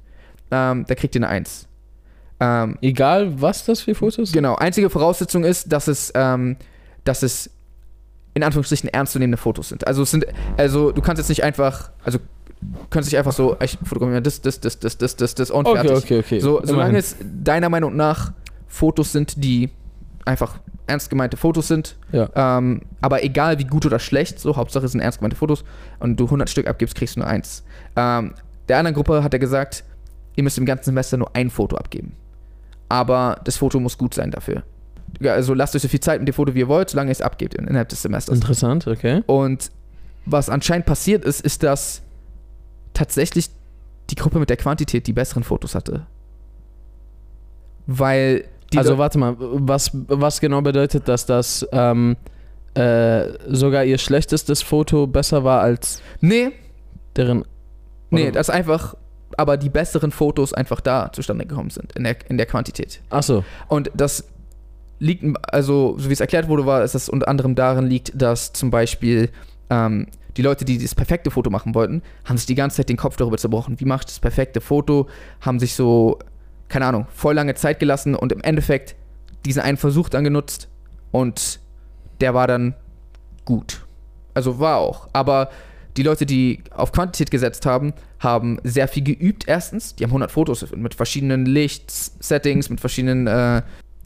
ähm, 0.52 0.86
dann 0.88 0.97
kriegt 0.97 1.15
ihr 1.15 1.19
eine 1.19 1.30
1. 1.30 1.67
Ähm, 2.43 2.77
Egal, 2.82 3.41
was 3.41 3.63
das 3.65 3.82
für 3.82 3.95
Fotos 3.95 4.15
sind. 4.15 4.34
Genau, 4.34 4.56
einzige 4.56 4.89
Voraussetzung 4.89 5.43
ist, 5.43 5.71
dass 5.71 5.88
es, 5.88 6.12
ähm, 6.15 6.58
dass 7.06 7.23
es 7.23 7.49
in 8.34 8.43
Anführungsstrichen 8.43 8.89
ernstzunehmende 8.89 9.38
Fotos 9.38 9.69
sind. 9.69 9.86
Also 9.88 10.03
es 10.03 10.12
sind, 10.12 10.25
also 10.58 10.91
du 10.91 11.01
kannst 11.01 11.19
jetzt 11.19 11.29
nicht 11.29 11.43
einfach, 11.43 11.91
also 12.03 12.19
kannst 12.89 13.10
nicht 13.10 13.17
einfach 13.17 13.32
so, 13.34 13.56
ich 13.62 13.77
fotografiere 13.84 14.21
das, 14.21 14.41
das, 14.41 14.60
das, 14.60 14.79
das, 14.79 14.97
das, 14.97 15.15
das, 15.15 15.36
das 15.36 15.51
und 15.51 15.67
Okay, 15.67 15.88
fertig. 15.88 16.03
okay, 16.03 16.19
okay. 16.19 16.39
So, 16.39 16.62
solange 16.63 16.97
es 16.97 17.15
deiner 17.21 17.69
Meinung 17.69 17.95
nach 17.95 18.34
Fotos 18.67 19.12
sind, 19.12 19.43
die 19.43 19.69
einfach 20.25 20.56
ernst 20.88 21.10
gemeinte 21.10 21.38
Fotos 21.38 21.67
sind, 21.67 21.95
Ja. 22.12 22.29
ähm, 22.36 22.82
aber 23.01 23.23
egal 23.23 23.60
wie 23.60 23.65
gut 23.65 23.86
oder 23.86 23.99
schlecht, 23.99 24.39
so 24.39 24.56
Hauptsache 24.56 24.86
es 24.86 24.91
sind 24.93 25.01
ernst 25.01 25.19
gemeinte 25.19 25.38
Fotos 25.38 25.63
und 25.99 26.19
du 26.19 26.25
100 26.25 26.49
Stück 26.49 26.67
abgibst, 26.67 26.95
kriegst 26.95 27.15
du 27.15 27.19
nur 27.21 27.27
eins. 27.29 27.63
Ähm, 27.95 28.34
der 28.67 28.79
anderen 28.79 28.95
Gruppe 28.95 29.23
hat 29.23 29.34
er 29.34 29.39
gesagt, 29.39 29.84
ihr 30.36 30.43
müsst 30.43 30.58
im 30.58 30.65
ganzen 30.65 30.86
Semester 30.86 31.17
nur 31.17 31.34
ein 31.36 31.49
Foto 31.49 31.77
abgeben. 31.77 32.13
Aber 32.93 33.41
das 33.43 33.58
Foto 33.58 33.79
muss 33.79 33.97
gut 33.97 34.13
sein 34.13 34.29
dafür. 34.29 34.62
also 35.25 35.53
lasst 35.56 35.75
euch 35.75 35.82
so 35.82 35.88
viel 35.88 35.99
Zeit 35.99 36.19
mit 36.19 36.27
dem 36.27 36.34
Foto, 36.34 36.53
wie 36.53 36.60
ihr 36.60 36.67
wollt, 36.67 36.91
solange 36.91 37.10
ihr 37.10 37.13
es 37.13 37.21
abgebt 37.21 37.56
in- 37.56 37.67
innerhalb 37.67 37.89
des 37.89 38.01
Semesters. 38.03 38.36
Interessant, 38.36 38.86
okay. 38.88 39.23
Und 39.25 39.71
was 40.27 40.47
anscheinend 40.49 40.86
passiert 40.86 41.25
ist, 41.25 41.41
ist, 41.41 41.63
dass 41.63 42.03
tatsächlich 42.93 43.49
die 44.12 44.15
Gruppe 44.15 44.38
mit 44.38 44.49
der 44.51 44.58
Quantität 44.58 45.08
die 45.08 45.13
besseren 45.13 45.43
Fotos 45.43 45.73
hatte. 45.73 46.06
Weil 47.88 48.45
die 48.71 48.77
also 48.77 48.97
warte 48.97 49.17
mal, 49.17 49.36
was, 49.39 49.91
was 49.93 50.39
genau 50.39 50.62
bedeutet 50.62 51.08
das, 51.08 51.25
dass 51.25 51.67
ähm, 51.71 52.15
äh, 52.75 53.25
sogar 53.47 53.86
ihr 53.86 53.97
schlechtestes 53.97 54.62
Foto 54.62 55.08
besser 55.08 55.43
war 55.43 55.62
als 55.62 56.01
nee, 56.21 56.51
deren. 57.15 57.43
nee, 58.10 58.32
das 58.32 58.49
ist 58.49 58.56
einfach, 58.56 58.95
aber 59.39 59.58
die 59.58 59.69
besseren 59.69 60.12
Fotos 60.12 60.54
einfach 60.54 60.82
da 60.82 61.12
zustande 61.12 61.46
gekommen 61.46 61.69
sind, 61.69 61.93
in 61.93 62.04
der, 62.04 62.15
in 62.30 62.38
der 62.38 62.46
Quantität. 62.46 63.02
Achso, 63.10 63.43
Und 63.67 63.91
das 63.93 64.26
liegt, 65.00 65.24
also 65.52 65.96
so 65.98 66.10
wie 66.10 66.13
es 66.13 66.22
erklärt 66.22 66.48
wurde, 66.48 66.65
war, 66.65 66.80
dass 66.80 66.93
das 66.93 67.10
unter 67.10 67.28
anderem 67.28 67.56
darin 67.56 67.88
liegt, 67.88 68.19
dass 68.19 68.54
zum 68.54 68.72
Beispiel 68.72 69.30
ähm, 69.69 70.08
die 70.38 70.41
Leute, 70.41 70.65
die 70.65 70.78
das 70.78 70.96
perfekte 70.96 71.30
Foto 71.30 71.50
machen 71.50 71.76
wollten, 71.76 72.02
haben 72.26 72.38
sich 72.38 72.46
die 72.46 72.56
ganze 72.56 72.78
Zeit 72.78 72.89
den 72.89 72.98
Kopf 72.98 73.17
darüber 73.17 73.38
zerbrochen. 73.38 73.80
Wie 73.80 73.86
mache 73.86 74.02
ich 74.02 74.06
das 74.06 74.19
perfekte 74.19 74.62
Foto? 74.62 75.08
Haben 75.41 75.60
sich 75.60 75.76
so, 75.76 76.19
keine 76.69 76.86
Ahnung, 76.86 77.08
voll 77.13 77.36
lange 77.36 77.54
Zeit 77.56 77.80
gelassen 77.80 78.15
und 78.15 78.32
im 78.32 78.41
Endeffekt 78.41 78.96
diesen 79.46 79.62
einen 79.62 79.78
Versuch 79.78 80.10
dann 80.10 80.24
genutzt 80.24 80.69
und 81.12 81.60
der 82.22 82.34
war 82.34 82.48
dann 82.48 82.74
gut. 83.46 83.86
Also 84.34 84.60
war 84.60 84.78
auch. 84.78 85.08
Aber 85.13 85.50
die 85.97 86.03
Leute, 86.03 86.25
die 86.25 86.63
auf 86.71 86.91
Quantität 86.91 87.32
gesetzt 87.32 87.65
haben, 87.65 87.93
haben 88.19 88.60
sehr 88.63 88.88
viel 88.88 89.03
geübt 89.03 89.47
erstens. 89.47 89.95
Die 89.95 90.03
haben 90.03 90.12
100 90.12 90.32
Fotos 90.32 90.65
mit 90.75 90.95
verschiedenen 90.95 91.45
Lichtsettings, 91.45 92.69
mit 92.69 92.79
verschiedenen 92.79 93.27
äh, 93.27 93.62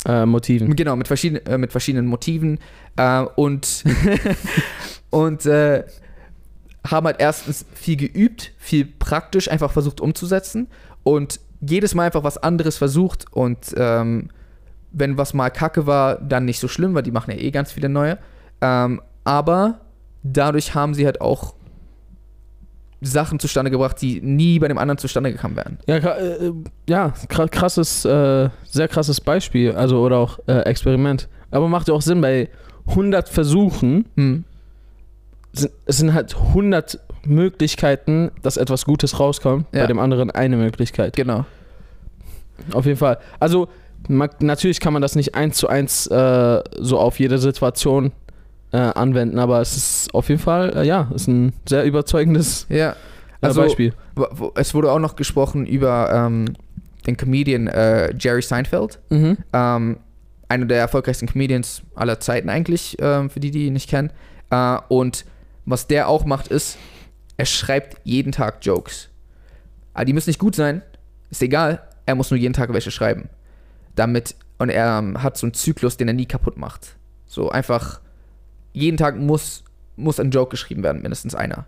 äh, 0.05 0.25
Motiven. 0.25 0.75
Genau, 0.75 0.95
mit, 0.95 1.07
verschieden, 1.07 1.45
äh, 1.45 1.57
mit 1.57 1.71
verschiedenen 1.71 2.07
Motiven 2.07 2.59
äh, 2.97 3.21
und, 3.35 3.83
und 5.09 5.45
äh, 5.45 5.83
haben 6.85 7.05
halt 7.05 7.17
erstens 7.19 7.65
viel 7.73 7.97
geübt, 7.97 8.53
viel 8.57 8.85
praktisch 8.85 9.49
einfach 9.49 9.71
versucht 9.71 10.01
umzusetzen 10.01 10.67
und 11.03 11.39
jedes 11.61 11.95
Mal 11.95 12.05
einfach 12.05 12.23
was 12.23 12.37
anderes 12.37 12.77
versucht 12.77 13.25
und 13.31 13.73
ähm, 13.77 14.29
wenn 14.91 15.17
was 15.17 15.33
mal 15.33 15.49
kacke 15.49 15.85
war, 15.85 16.15
dann 16.15 16.45
nicht 16.45 16.59
so 16.59 16.67
schlimm, 16.67 16.93
weil 16.93 17.03
die 17.03 17.11
machen 17.11 17.31
ja 17.31 17.37
eh 17.37 17.51
ganz 17.51 17.71
viele 17.71 17.89
neue. 17.89 18.17
Ähm, 18.61 19.01
aber 19.23 19.81
dadurch 20.23 20.75
haben 20.75 20.93
sie 20.93 21.05
halt 21.05 21.21
auch 21.21 21.56
Sachen 23.01 23.39
zustande 23.39 23.69
gebracht, 23.71 24.01
die 24.01 24.21
nie 24.21 24.57
bei 24.59 24.67
dem 24.67 24.77
anderen 24.77 24.97
zustande 24.97 25.31
gekommen 25.31 25.55
wären. 25.55 25.77
Ja, 25.87 25.97
kra- 25.97 26.15
äh, 26.17 26.51
ja 26.89 27.13
kra- 27.29 27.47
krasses, 27.47 28.05
äh, 28.05 28.49
sehr 28.65 28.87
krasses 28.87 29.21
Beispiel, 29.21 29.73
also 29.73 29.99
oder 30.03 30.17
auch 30.17 30.39
äh, 30.47 30.61
Experiment. 30.61 31.27
Aber 31.51 31.67
macht 31.67 31.87
ja 31.87 31.93
auch 31.93 32.01
Sinn, 32.01 32.21
bei 32.21 32.49
100 32.87 33.29
Versuchen 33.29 34.05
Hm. 34.15 34.43
sind, 35.53 35.71
es 35.85 35.97
sind 35.97 36.13
halt 36.13 36.35
100 36.35 36.99
Möglichkeiten, 37.25 38.31
dass 38.41 38.57
etwas 38.57 38.85
Gutes 38.85 39.19
rauskommt, 39.19 39.67
Ja. 39.73 39.81
bei 39.81 39.87
dem 39.87 39.99
anderen 39.99 40.31
eine 40.31 40.57
Möglichkeit. 40.57 41.15
Genau. 41.15 41.45
Auf 42.73 42.85
jeden 42.85 42.97
Fall. 42.97 43.19
Also 43.39 43.67
ma- 44.07 44.29
natürlich 44.39 44.79
kann 44.79 44.93
man 44.93 45.01
das 45.01 45.15
nicht 45.15 45.35
eins 45.35 45.57
zu 45.57 45.67
eins 45.67 46.07
äh, 46.07 46.63
so 46.79 46.97
auf 46.99 47.19
jede 47.19 47.37
Situation 47.37 48.11
äh, 48.71 48.77
anwenden, 48.77 49.39
aber 49.39 49.61
es 49.61 49.75
ist 49.77 50.13
auf 50.13 50.29
jeden 50.29 50.41
Fall, 50.41 50.75
äh, 50.77 50.85
ja, 50.85 51.09
ist 51.15 51.27
ein 51.27 51.53
sehr 51.67 51.83
überzeugendes 51.85 52.65
Ja. 52.69 52.91
äh, 52.91 52.95
Also, 53.41 53.61
Beispiel. 53.61 53.93
Es 54.55 54.73
wurde 54.73 54.91
auch 54.91 54.99
noch 54.99 55.15
gesprochen 55.15 55.65
über 55.65 56.11
ähm, 56.13 56.53
den 57.05 57.15
Comedian 57.17 57.67
äh, 57.67 58.13
Jerry 58.17 58.41
Seinfeld. 58.41 58.99
Mhm. 59.09 59.37
Ähm, 59.53 59.97
einer 60.49 60.65
der 60.65 60.79
erfolgreichsten 60.79 61.27
Comedians 61.27 61.81
aller 61.95 62.19
Zeiten 62.19 62.49
eigentlich, 62.49 62.97
ähm, 62.99 63.29
für 63.29 63.39
die, 63.39 63.51
die 63.51 63.67
ihn 63.67 63.73
nicht 63.73 63.89
kennen. 63.89 64.11
Äh, 64.49 64.77
und 64.89 65.25
was 65.65 65.87
der 65.87 66.07
auch 66.07 66.25
macht, 66.25 66.47
ist, 66.47 66.77
er 67.37 67.45
schreibt 67.45 67.97
jeden 68.03 68.31
Tag 68.31 68.59
Jokes. 68.61 69.09
Aber 69.93 70.05
die 70.05 70.13
müssen 70.13 70.29
nicht 70.29 70.39
gut 70.39 70.55
sein, 70.55 70.81
ist 71.29 71.41
egal, 71.41 71.81
er 72.05 72.15
muss 72.15 72.31
nur 72.31 72.37
jeden 72.39 72.53
Tag 72.53 72.71
welche 72.73 72.91
schreiben. 72.91 73.29
Damit, 73.95 74.35
und 74.57 74.69
er 74.69 74.99
ähm, 74.99 75.21
hat 75.23 75.37
so 75.37 75.45
einen 75.45 75.53
Zyklus, 75.53 75.97
den 75.97 76.07
er 76.07 76.13
nie 76.13 76.25
kaputt 76.25 76.57
macht. 76.57 76.95
So 77.25 77.49
einfach, 77.49 77.99
jeden 78.77 78.97
Tag 78.97 79.17
muss, 79.17 79.63
muss 79.95 80.19
ein 80.19 80.31
Joke 80.31 80.51
geschrieben 80.51 80.83
werden, 80.83 81.01
mindestens 81.01 81.35
einer. 81.35 81.65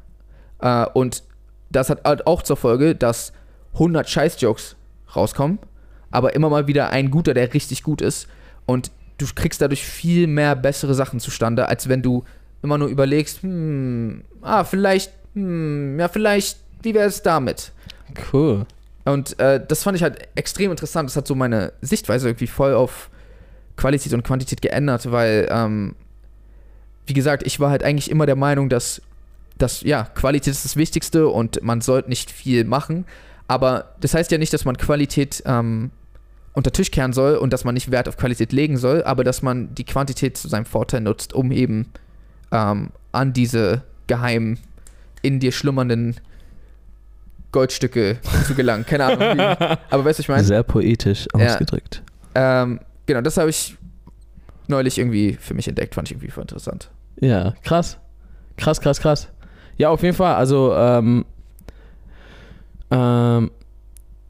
Äh, 0.60 0.86
und 0.94 1.24
das 1.70 1.90
hat 1.90 2.04
halt 2.06 2.28
auch 2.28 2.42
zur 2.42 2.58
Folge, 2.58 2.96
dass 2.96 3.34
100 3.74 4.10
Scheiß-Jokes 4.10 4.76
rauskommen, 5.16 5.60
aber 6.12 6.36
immer 6.36 6.50
mal 6.50 6.68
wieder 6.68 6.90
ein 6.90 7.12
guter, 7.12 7.34
der 7.34 7.54
richtig 7.54 7.84
gut 7.84 8.02
ist. 8.02 8.28
Und 8.66 8.92
du 9.18 9.26
kriegst 9.34 9.62
dadurch 9.62 9.84
viel 9.84 10.28
mehr 10.28 10.56
bessere 10.56 10.94
Sachen 10.94 11.20
zustande, 11.20 11.68
als 11.68 11.90
wenn 11.90 12.02
du 12.02 12.24
immer 12.62 12.78
nur 12.78 12.88
überlegst, 12.88 13.44
hm, 13.44 14.24
ah, 14.42 14.64
vielleicht, 14.64 15.12
hm, 15.34 16.00
ja, 16.00 16.08
vielleicht, 16.08 16.60
wie 16.82 16.94
wäre 16.94 17.08
es 17.08 17.22
damit? 17.22 17.72
Cool. 18.34 18.66
Und 19.06 19.40
äh, 19.40 19.64
das 19.66 19.84
fand 19.84 19.98
ich 19.98 20.04
halt 20.04 20.28
extrem 20.36 20.72
interessant. 20.72 21.10
Das 21.10 21.16
hat 21.16 21.28
so 21.28 21.36
meine 21.36 21.74
Sichtweise 21.82 22.30
irgendwie 22.30 22.48
voll 22.48 22.74
auf 22.74 23.10
Qualität 23.76 24.14
und 24.14 24.24
Quantität 24.24 24.62
geändert, 24.62 25.12
weil, 25.12 25.48
ähm, 25.52 25.96
wie 27.10 27.14
gesagt, 27.14 27.44
ich 27.46 27.60
war 27.60 27.72
halt 27.72 27.84
eigentlich 27.84 28.10
immer 28.12 28.26
der 28.26 28.36
Meinung, 28.36 28.70
dass, 28.70 29.02
dass 29.58 29.82
ja, 29.82 30.04
Qualität 30.04 30.54
ist 30.54 30.64
das 30.64 30.76
Wichtigste 30.76 31.28
und 31.28 31.62
man 31.64 31.82
sollte 31.82 32.08
nicht 32.10 32.32
viel 32.32 32.64
machen. 32.64 33.06
Aber 33.48 33.96
das 34.00 34.14
heißt 34.14 34.32
ja 34.32 34.38
nicht, 34.38 34.54
dass 34.54 34.64
man 34.64 34.78
Qualität 34.78 35.42
ähm, 35.46 35.90
unter 36.54 36.72
Tisch 36.72 36.92
kehren 36.92 37.14
soll 37.14 37.36
und 37.36 37.52
dass 37.52 37.64
man 37.66 37.74
nicht 37.74 37.90
Wert 37.92 38.08
auf 38.08 38.16
Qualität 38.18 38.52
legen 38.54 38.78
soll, 38.78 39.04
aber 39.04 39.24
dass 39.24 39.42
man 39.42 39.74
die 39.74 39.86
Quantität 39.86 40.38
zu 40.38 40.48
seinem 40.48 40.66
Vorteil 40.66 41.02
nutzt, 41.02 41.34
um 41.34 41.52
eben 41.52 41.88
ähm, 42.52 42.92
an 43.12 43.34
diese 43.34 43.82
geheimen, 44.08 44.60
in 45.24 45.40
dir 45.40 45.52
schlummernden 45.52 46.16
Goldstücke 47.52 48.18
zu 48.48 48.54
gelangen. 48.54 48.86
Keine 48.86 49.06
Ahnung. 49.06 49.20
Wie, 49.38 49.42
aber 49.90 50.06
weißt 50.06 50.20
du, 50.20 50.22
ich 50.22 50.30
meine? 50.30 50.44
Sehr 50.44 50.64
poetisch 50.64 51.28
Ja. 51.36 51.48
ausgedrückt. 51.54 52.04
Ähm, 52.36 52.80
genau, 53.08 53.22
das 53.22 53.38
habe 53.38 53.50
ich 53.50 53.76
neulich 54.68 55.00
irgendwie 55.00 55.38
für 55.42 55.56
mich 55.56 55.68
entdeckt, 55.68 55.96
fand 55.96 56.08
ich 56.08 56.12
irgendwie 56.14 56.30
voll 56.30 56.44
interessant. 56.44 56.92
Ja, 57.20 57.54
krass. 57.64 57.98
Krass, 58.58 58.82
krass, 58.82 59.00
krass. 59.00 59.30
Ja, 59.78 59.90
auf 59.90 60.04
jeden 60.04 60.16
Fall. 60.16 60.36
Also, 60.36 60.74
ähm, 60.74 61.26
ähm, 62.92 63.52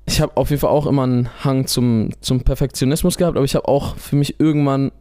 ich 0.06 0.22
habe 0.22 0.36
auf 0.36 0.50
jeden 0.50 0.60
Fall 0.60 0.70
auch 0.72 0.86
immer 0.88 1.04
einen 1.04 1.30
Hang 1.44 1.68
zum, 1.68 2.10
zum 2.22 2.42
Perfektionismus 2.42 3.18
gehabt, 3.18 3.38
aber 3.38 3.46
ich 3.46 3.56
habe 3.56 3.68
auch 3.68 3.96
für 3.96 4.16
mich 4.16 4.40
irgendwann 4.40 4.92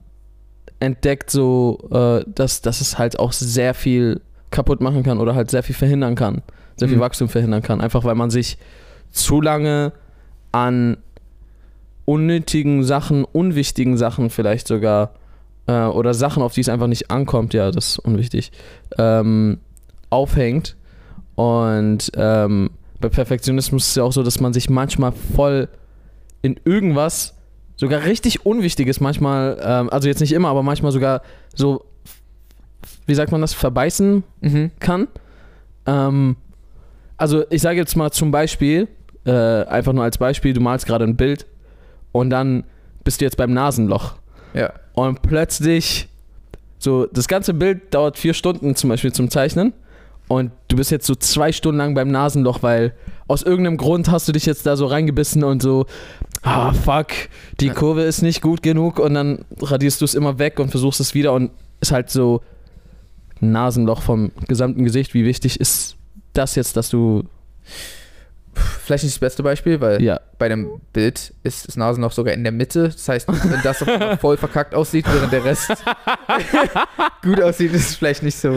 entdeckt, 0.81 1.31
so, 1.31 1.79
äh, 1.91 2.25
dass, 2.27 2.63
dass 2.63 2.81
es 2.81 2.99
halt 2.99 3.19
auch 3.19 3.33
sehr 3.33 3.75
viel 3.75 4.21
kaputt 4.51 4.81
machen 4.81 5.03
kann 5.03 5.19
oder 5.19 5.35
halt 5.35 5.51
sehr 5.51 5.63
viel 5.63 5.75
verhindern 5.75 6.15
kann. 6.15 6.43
Sehr 6.77 6.89
viel 6.89 6.99
Mhm. 6.99 7.03
Wachstum 7.03 7.29
verhindern 7.29 7.63
kann. 7.63 7.81
Einfach 7.81 8.05
weil 8.05 8.15
man 8.15 8.31
sich 8.31 8.57
zu 9.11 9.41
lange 9.41 9.93
an 10.53 10.99
unnötigen 12.05 12.85
Sachen, 12.85 13.25
unwichtigen 13.25 13.97
Sachen 13.97 14.31
vielleicht 14.31 14.69
sogar 14.69 15.11
äh, 15.69 15.85
oder 15.85 16.15
Sachen, 16.15 16.43
auf 16.43 16.55
die 16.55 16.63
es 16.63 16.69
einfach 16.69 16.89
nicht 16.89 17.11
ankommt, 17.13 17.55
ja, 17.55 17.71
das 17.71 17.91
ist 17.91 17.99
unwichtig, 18.01 18.51
ähm, 18.99 19.61
aufhängt. 20.11 20.77
Und 21.37 22.11
ähm, 22.17 22.71
bei 23.01 23.09
Perfektionismus 23.09 23.85
ist 23.85 23.89
es 23.91 23.95
ja 23.95 24.03
auch 24.03 24.13
so, 24.13 24.25
dass 24.25 24.41
man 24.41 24.53
sich 24.53 24.69
manchmal 24.69 25.13
voll 25.13 25.69
in 26.43 26.59
irgendwas, 26.65 27.37
sogar 27.77 28.05
richtig 28.05 28.45
Unwichtiges 28.45 28.99
manchmal, 28.99 29.57
ähm, 29.63 29.91
also 29.91 30.09
jetzt 30.09 30.21
nicht 30.21 30.33
immer, 30.33 30.49
aber 30.49 30.65
manchmal 30.65 30.91
sogar 30.91 31.23
so, 31.55 31.85
wie 33.07 33.15
sagt 33.15 33.31
man 33.31 33.41
das, 33.41 33.55
verbeißen 33.55 34.25
Mhm. 34.41 34.71
kann. 34.81 35.07
Ähm, 35.87 36.37
also 37.17 37.45
ich 37.51 37.63
sage 37.63 37.79
jetzt 37.79 37.97
mal 37.97 38.11
zum 38.11 38.31
Beispiel, 38.31 38.89
äh, 39.25 39.31
einfach 39.65 39.93
nur 39.93 40.03
als 40.05 40.19
Beispiel, 40.19 40.55
du 40.55 40.61
malst 40.61 40.87
gerade 40.87 41.05
ein 41.05 41.17
Bild 41.17 41.47
und 42.13 42.31
dann 42.31 42.65
bist 43.05 43.21
du 43.21 43.25
jetzt 43.25 43.37
beim 43.37 43.53
Nasenloch 43.53 44.15
Ja. 44.55 44.73
Und 44.99 45.23
plötzlich, 45.23 46.09
so 46.79 47.07
das 47.07 47.29
ganze 47.29 47.55
Bild 47.55 47.95
dauert 47.95 48.19
vier 48.19 48.35
Stunden 48.35 48.75
zum 48.75 48.91
Beispiel 48.91 49.13
zum 49.13 49.31
Zeichnen 49.31 49.73
und 50.27 50.51
du 50.67 50.77
bist 50.77 50.91
jetzt 50.91 51.07
so 51.07 51.15
zwei 51.15 51.53
Stunden 51.53 51.79
lang 51.79 51.95
beim 51.95 52.11
Nasenloch, 52.11 52.65
weil 52.65 52.95
aus 53.29 53.45
irgendeinem 53.45 53.77
Grund 53.77 54.11
hast 54.11 54.27
du 54.27 54.33
dich 54.33 54.45
jetzt 54.45 54.67
da 54.67 54.77
so 54.77 54.87
reingebissen 54.87 55.45
und 55.45 55.63
so, 55.63 55.87
ah 56.43 56.73
fuck, 56.73 57.09
die. 57.61 57.69
Kurve 57.71 58.03
ist 58.03 58.23
nicht 58.23 58.43
gut 58.43 58.63
genug 58.63 58.99
und 58.99 59.15
dann 59.15 59.45
radierst 59.61 60.01
du 60.01 60.05
es 60.05 60.15
immer 60.15 60.41
weg 60.41 60.59
und 60.59 60.71
versuchst 60.71 60.99
es 60.99 61.15
wieder 61.15 61.33
und 61.33 61.53
ist 61.81 61.93
halt 61.93 62.11
so 62.11 62.43
Nasenloch 63.39 64.03
vom 64.03 64.33
gesamten 64.49 64.83
Gesicht. 64.83 65.15
Wie 65.15 65.25
wichtig 65.25 65.61
ist 65.61 65.95
das 66.33 66.57
jetzt, 66.57 66.77
dass 66.77 66.91
du 66.91 67.23
Vielleicht 68.85 69.05
nicht 69.05 69.15
das 69.17 69.21
beste 69.21 69.43
Beispiel, 69.43 69.81
weil 69.81 70.03
Ja. 70.03 70.21
bei 70.39 70.49
dem 70.49 70.81
Bild 70.93 71.33
ist 71.43 71.69
das 71.69 71.77
Nasenloch 71.77 72.13
sogar 72.13 72.35
in 72.35 72.43
der 72.43 72.53
Mitte. 72.53 72.85
Das 72.89 73.09
heißt, 73.09 73.29
wenn 73.29 73.63
das 73.63 73.85
voll 74.21 74.37
verkackt 74.37 74.75
aussieht, 74.75 75.07
während 75.13 75.33
der 75.33 75.45
Rest 75.45 75.71
gut 77.23 77.41
aussieht, 77.43 77.73
ist 77.75 77.91
es 77.91 77.97
vielleicht 77.97 78.23
nicht 78.23 78.37
so. 78.39 78.55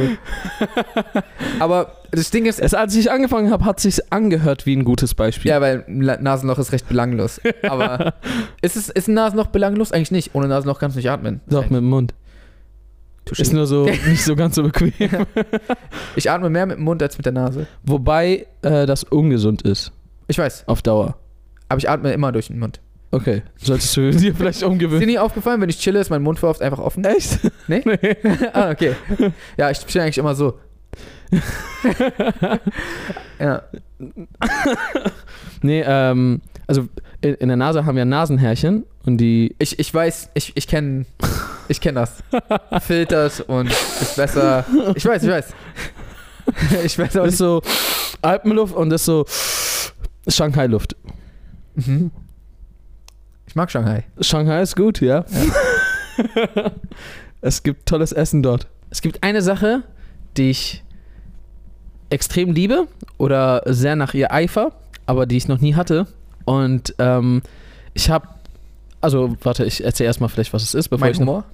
Aber 1.59 1.97
das 2.11 2.29
Ding 2.31 2.45
ist, 2.45 2.59
Es, 2.59 2.73
als 2.73 2.95
ich 2.95 3.11
angefangen 3.11 3.51
habe, 3.51 3.65
hat 3.65 3.79
sich 3.79 4.11
angehört 4.11 4.65
wie 4.65 4.75
ein 4.75 4.83
gutes 4.83 5.15
Beispiel. 5.15 5.49
ja, 5.49 5.61
weil 5.61 5.85
ein 5.87 6.23
Nasenloch 6.23 6.59
ist 6.59 6.71
recht 6.71 6.87
belanglos. 6.87 7.39
Aber 7.63 8.13
ist, 8.61 8.75
es, 8.75 8.89
ist 8.89 9.07
ein 9.07 9.13
Nasenloch 9.13 9.47
belanglos? 9.47 9.91
Eigentlich 9.91 10.11
nicht. 10.11 10.35
Ohne 10.35 10.47
Nasenloch 10.47 10.79
kannst 10.79 10.95
du 10.95 10.99
nicht 10.99 11.09
atmen. 11.09 11.41
Doch, 11.47 11.63
mit 11.63 11.79
dem 11.79 11.85
Mund. 11.89 12.13
Touché. 13.31 13.41
Ist 13.41 13.53
nur 13.53 13.65
so 13.65 13.85
nicht 14.07 14.23
so 14.23 14.35
ganz 14.35 14.55
so 14.55 14.63
bequem. 14.63 14.91
Ich 16.15 16.29
atme 16.29 16.49
mehr 16.49 16.65
mit 16.65 16.77
dem 16.77 16.83
Mund 16.83 17.01
als 17.01 17.17
mit 17.17 17.25
der 17.25 17.33
Nase. 17.33 17.65
Wobei 17.83 18.45
äh, 18.61 18.85
das 18.85 19.03
ungesund 19.05 19.61
ist. 19.61 19.91
Ich 20.27 20.37
weiß, 20.37 20.67
Auf 20.67 20.81
Dauer. 20.81 21.15
aber 21.69 21.77
ich 21.79 21.89
atme 21.89 22.11
immer 22.11 22.31
durch 22.31 22.47
den 22.47 22.59
Mund. 22.59 22.81
Okay. 23.11 23.41
Solltest 23.57 23.95
du 23.97 24.11
dir 24.11 24.35
vielleicht 24.35 24.57
Ist 24.57 24.61
dir 24.63 24.67
umgewöhnen. 24.67 25.05
nie 25.05 25.17
aufgefallen, 25.19 25.61
wenn 25.61 25.69
ich 25.69 25.79
chille, 25.79 25.99
ist 25.99 26.09
mein 26.09 26.21
Mund 26.23 26.39
voll 26.39 26.49
oft 26.49 26.61
einfach 26.61 26.79
offen? 26.79 27.03
Echt? 27.05 27.39
Nee? 27.67 27.83
ah, 28.53 28.69
okay. 28.71 28.95
Ja, 29.57 29.69
ich 29.71 29.79
chill 29.85 30.01
eigentlich 30.01 30.17
immer 30.17 30.35
so. 30.35 30.59
ja. 33.39 33.63
Nee, 35.61 35.83
ähm, 35.85 36.41
also 36.67 36.87
in, 37.21 37.35
in 37.35 37.47
der 37.47 37.57
Nase 37.57 37.85
haben 37.85 37.95
wir 37.95 38.05
Nasenhärchen 38.05 38.85
und 39.05 39.17
die. 39.17 39.55
Ich, 39.59 39.77
ich 39.79 39.93
weiß, 39.93 40.31
ich, 40.33 40.51
ich 40.55 40.67
kenne 40.67 41.05
ich 41.71 41.81
kenn 41.81 41.95
das. 41.95 42.23
Filtert 42.81 43.41
und 43.47 43.71
ist 43.71 44.15
besser. 44.15 44.65
Ich 44.95 45.05
weiß, 45.05 45.23
ich 45.23 45.29
weiß. 45.29 45.53
Ich 46.83 46.97
weiß 46.97 47.17
auch 47.17 47.25
ist 47.25 47.37
so 47.37 47.61
Alpenluft 48.21 48.75
und 48.75 48.89
das 48.89 49.01
ist 49.01 49.05
so 49.05 49.25
Shanghai-Luft. 50.27 50.95
Mhm. 51.75 52.11
Ich 53.47 53.55
mag 53.55 53.71
Shanghai. 53.71 54.05
Shanghai 54.19 54.61
ist 54.61 54.75
gut, 54.75 55.01
ja. 55.01 55.23
es 57.41 57.63
gibt 57.63 57.87
tolles 57.87 58.11
Essen 58.11 58.43
dort. 58.43 58.67
Es 58.89 59.01
gibt 59.01 59.23
eine 59.23 59.41
Sache, 59.41 59.83
die 60.35 60.49
ich 60.49 60.83
extrem 62.09 62.53
liebe 62.53 62.87
oder 63.17 63.63
sehr 63.65 63.95
nach 63.95 64.13
ihr 64.13 64.33
eifer, 64.33 64.73
aber 65.05 65.25
die 65.25 65.37
ich 65.37 65.47
noch 65.47 65.59
nie 65.61 65.75
hatte. 65.75 66.07
Und 66.45 66.95
ähm, 66.99 67.41
ich 67.93 68.09
habe, 68.09 68.27
also 68.99 69.35
warte, 69.43 69.63
ich 69.65 69.83
erzähle 69.83 70.07
erstmal 70.07 70.29
vielleicht, 70.29 70.53
was 70.53 70.63
es 70.63 70.73
ist, 70.73 70.89
bevor 70.89 71.05
Mein 71.05 71.13
ich 71.13 71.19
Humor? 71.19 71.45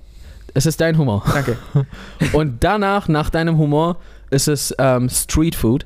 Es 0.54 0.66
ist 0.66 0.82
dein 0.82 0.98
Humor. 0.98 1.24
Danke. 1.32 1.58
Und 2.34 2.64
danach, 2.64 3.08
nach 3.08 3.30
deinem 3.30 3.58
Humor, 3.58 3.98
ist 4.30 4.48
es 4.48 4.76
ähm, 4.78 5.10
Street 5.10 5.56
Food 5.56 5.86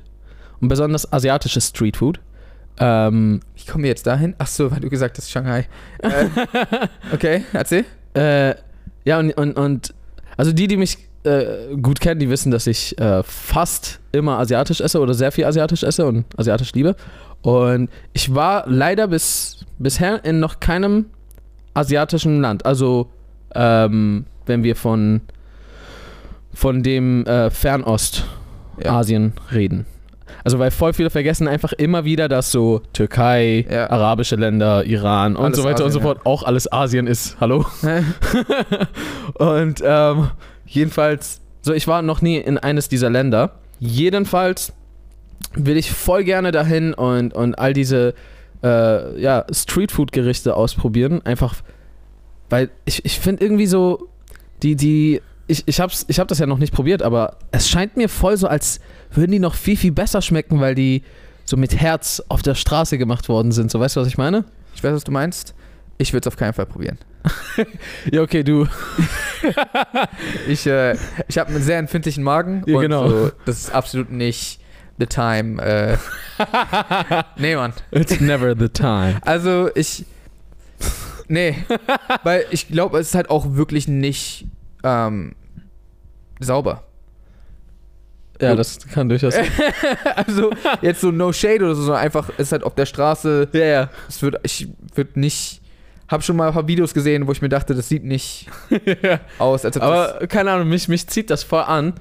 und 0.59 0.67
besonders 0.67 1.11
asiatisches 1.11 1.69
Street 1.69 1.97
Food. 1.97 2.19
Ähm, 2.79 3.41
Wie 3.55 3.65
kommen 3.65 3.83
wir 3.83 3.89
jetzt 3.89 4.07
dahin? 4.07 4.35
Ach 4.37 4.47
so, 4.47 4.71
weil 4.71 4.79
du 4.79 4.89
gesagt 4.89 5.17
hast 5.17 5.29
Shanghai. 5.29 5.67
Äh, 5.99 6.27
okay, 7.13 7.43
erzähl. 7.53 7.85
Äh, 8.13 8.55
ja, 9.03 9.19
und, 9.19 9.31
und, 9.33 9.53
und 9.57 9.93
also 10.37 10.51
die, 10.51 10.67
die 10.67 10.77
mich 10.77 10.97
äh, 11.23 11.75
gut 11.81 11.99
kennen, 11.99 12.19
die 12.19 12.29
wissen, 12.29 12.51
dass 12.51 12.67
ich 12.67 12.97
äh, 12.99 13.21
fast 13.23 13.99
immer 14.11 14.39
asiatisch 14.39 14.81
esse 14.81 14.99
oder 14.99 15.13
sehr 15.13 15.31
viel 15.31 15.45
asiatisch 15.45 15.83
esse 15.83 16.05
und 16.05 16.25
asiatisch 16.37 16.73
liebe. 16.73 16.95
Und 17.41 17.89
ich 18.13 18.33
war 18.33 18.63
leider 18.67 19.07
bis 19.07 19.65
bisher 19.77 20.23
in 20.25 20.39
noch 20.39 20.59
keinem 20.59 21.07
asiatischen 21.73 22.41
Land. 22.41 22.65
Also, 22.65 23.09
ähm, 23.55 24.25
wenn 24.45 24.63
wir 24.63 24.75
von, 24.75 25.21
von 26.53 26.83
dem 26.83 27.25
äh, 27.25 27.49
Fernost 27.49 28.25
Ja. 28.83 28.93
Asien 28.99 29.33
reden. 29.53 29.85
Also 30.43 30.57
weil 30.59 30.71
voll 30.71 30.93
viele 30.93 31.09
vergessen 31.09 31.47
einfach 31.47 31.73
immer 31.73 32.03
wieder, 32.05 32.27
dass 32.27 32.51
so 32.51 32.81
Türkei, 32.93 33.65
Ja. 33.69 33.89
arabische 33.89 34.35
Länder, 34.37 34.85
Iran 34.85 35.35
und 35.35 35.45
Alles 35.45 35.57
so 35.57 35.63
weiter 35.63 35.85
und 35.85 35.91
so 35.91 35.99
Asien, 35.99 36.09
ja. 36.09 36.15
fort 36.15 36.25
auch 36.25 36.43
alles 36.43 36.71
Asien 36.71 37.05
ist. 37.07 37.37
Hallo? 37.39 37.65
und 39.35 39.81
ähm, 39.85 40.29
jedenfalls, 40.65 41.41
so 41.61 41.73
ich 41.73 41.87
war 41.87 42.01
noch 42.01 42.21
nie 42.21 42.37
in 42.37 42.57
eines 42.57 42.89
dieser 42.89 43.09
Länder. 43.09 43.51
Jedenfalls 43.79 44.73
will 45.53 45.77
ich 45.77 45.91
voll 45.91 46.23
gerne 46.23 46.51
dahin 46.51 46.93
und, 46.93 47.33
und 47.33 47.59
all 47.59 47.73
diese 47.73 48.13
äh, 48.63 49.19
ja, 49.21 49.45
Streetfood-Gerichte 49.51 50.55
ausprobieren. 50.55 51.21
Einfach, 51.25 51.55
weil 52.51 52.69
ich, 52.85 53.03
ich 53.05 53.19
finde 53.19 53.43
irgendwie 53.43 53.65
so, 53.65 54.09
die, 54.61 54.75
die, 54.75 55.21
ich, 55.47 55.63
ich, 55.67 55.79
hab's, 55.79 56.05
ich 56.07 56.19
hab 56.19 56.27
das 56.27 56.39
ja 56.39 56.45
noch 56.45 56.57
nicht 56.57 56.73
probiert, 56.73 57.01
aber 57.01 57.37
es 57.51 57.69
scheint 57.69 57.97
mir 57.97 58.09
voll 58.09 58.37
so, 58.37 58.47
als 58.47 58.79
würden 59.11 59.31
die 59.31 59.39
noch 59.39 59.55
viel, 59.55 59.77
viel 59.77 59.91
besser 59.91 60.21
schmecken, 60.21 60.59
weil 60.59 60.75
die 60.75 61.03
so 61.45 61.57
mit 61.57 61.75
Herz 61.75 62.21
auf 62.29 62.41
der 62.41 62.55
Straße 62.55 62.97
gemacht 62.97 63.29
worden 63.29 63.51
sind. 63.51 63.71
So, 63.71 63.79
weißt 63.79 63.95
du, 63.95 64.01
was 64.01 64.07
ich 64.07 64.17
meine? 64.17 64.45
Ich 64.75 64.83
weiß, 64.83 64.93
was 64.93 65.03
du 65.03 65.11
meinst. 65.11 65.53
Ich 65.97 66.13
würde 66.13 66.27
es 66.27 66.33
auf 66.33 66.37
keinen 66.37 66.53
Fall 66.53 66.65
probieren. 66.65 66.97
Ja, 68.11 68.21
okay, 68.21 68.43
du. 68.43 68.67
Ich, 70.47 70.67
äh, 70.67 70.95
ich 71.27 71.37
habe 71.37 71.49
einen 71.49 71.63
sehr 71.63 71.79
empfindlichen 71.79 72.23
Magen. 72.23 72.63
Ja, 72.67 72.75
und 72.75 72.81
genau. 72.81 73.09
So, 73.09 73.31
das 73.45 73.59
ist 73.59 73.73
absolut 73.73 74.11
nicht 74.11 74.59
the 74.99 75.05
time. 75.05 75.61
Äh, 75.61 75.97
nee, 77.37 77.55
Mann. 77.55 77.73
It's 77.91 78.19
never 78.19 78.55
the 78.57 78.69
time. 78.69 79.19
Also 79.23 79.69
ich. 79.75 80.05
Nee. 81.31 81.55
weil 82.23 82.45
ich 82.51 82.67
glaube, 82.67 82.99
es 82.99 83.07
ist 83.09 83.15
halt 83.15 83.29
auch 83.29 83.55
wirklich 83.55 83.87
nicht 83.87 84.45
ähm, 84.83 85.33
sauber. 86.39 86.83
Ja, 88.41 88.55
das 88.55 88.79
kann 88.87 89.07
durchaus 89.07 89.35
sein. 89.35 89.47
also 90.15 90.49
jetzt 90.81 90.99
so 90.99 91.11
no 91.11 91.31
shade 91.31 91.63
oder 91.63 91.75
so, 91.75 91.83
sondern 91.83 92.01
einfach, 92.01 92.29
es 92.37 92.47
ist 92.47 92.51
halt 92.51 92.63
auf 92.63 92.75
der 92.75 92.85
Straße. 92.85 93.47
Ja, 93.53 93.65
ja. 93.65 93.89
Es 94.09 94.21
wird, 94.21 94.35
ich 94.43 94.67
würde 94.95 95.19
nicht. 95.19 95.61
Hab 96.07 96.23
schon 96.23 96.35
mal 96.35 96.49
ein 96.49 96.53
paar 96.53 96.67
Videos 96.67 96.93
gesehen, 96.93 97.25
wo 97.27 97.31
ich 97.31 97.41
mir 97.41 97.47
dachte, 97.47 97.73
das 97.73 97.87
sieht 97.87 98.03
nicht 98.03 98.47
aus, 99.37 99.63
als 99.63 99.77
ob 99.77 99.83
das. 99.83 99.89
Aber 99.89 100.27
keine 100.27 100.51
Ahnung, 100.51 100.67
mich, 100.67 100.89
mich 100.89 101.07
zieht 101.07 101.29
das 101.29 101.43
voll 101.43 101.61
an. 101.61 101.93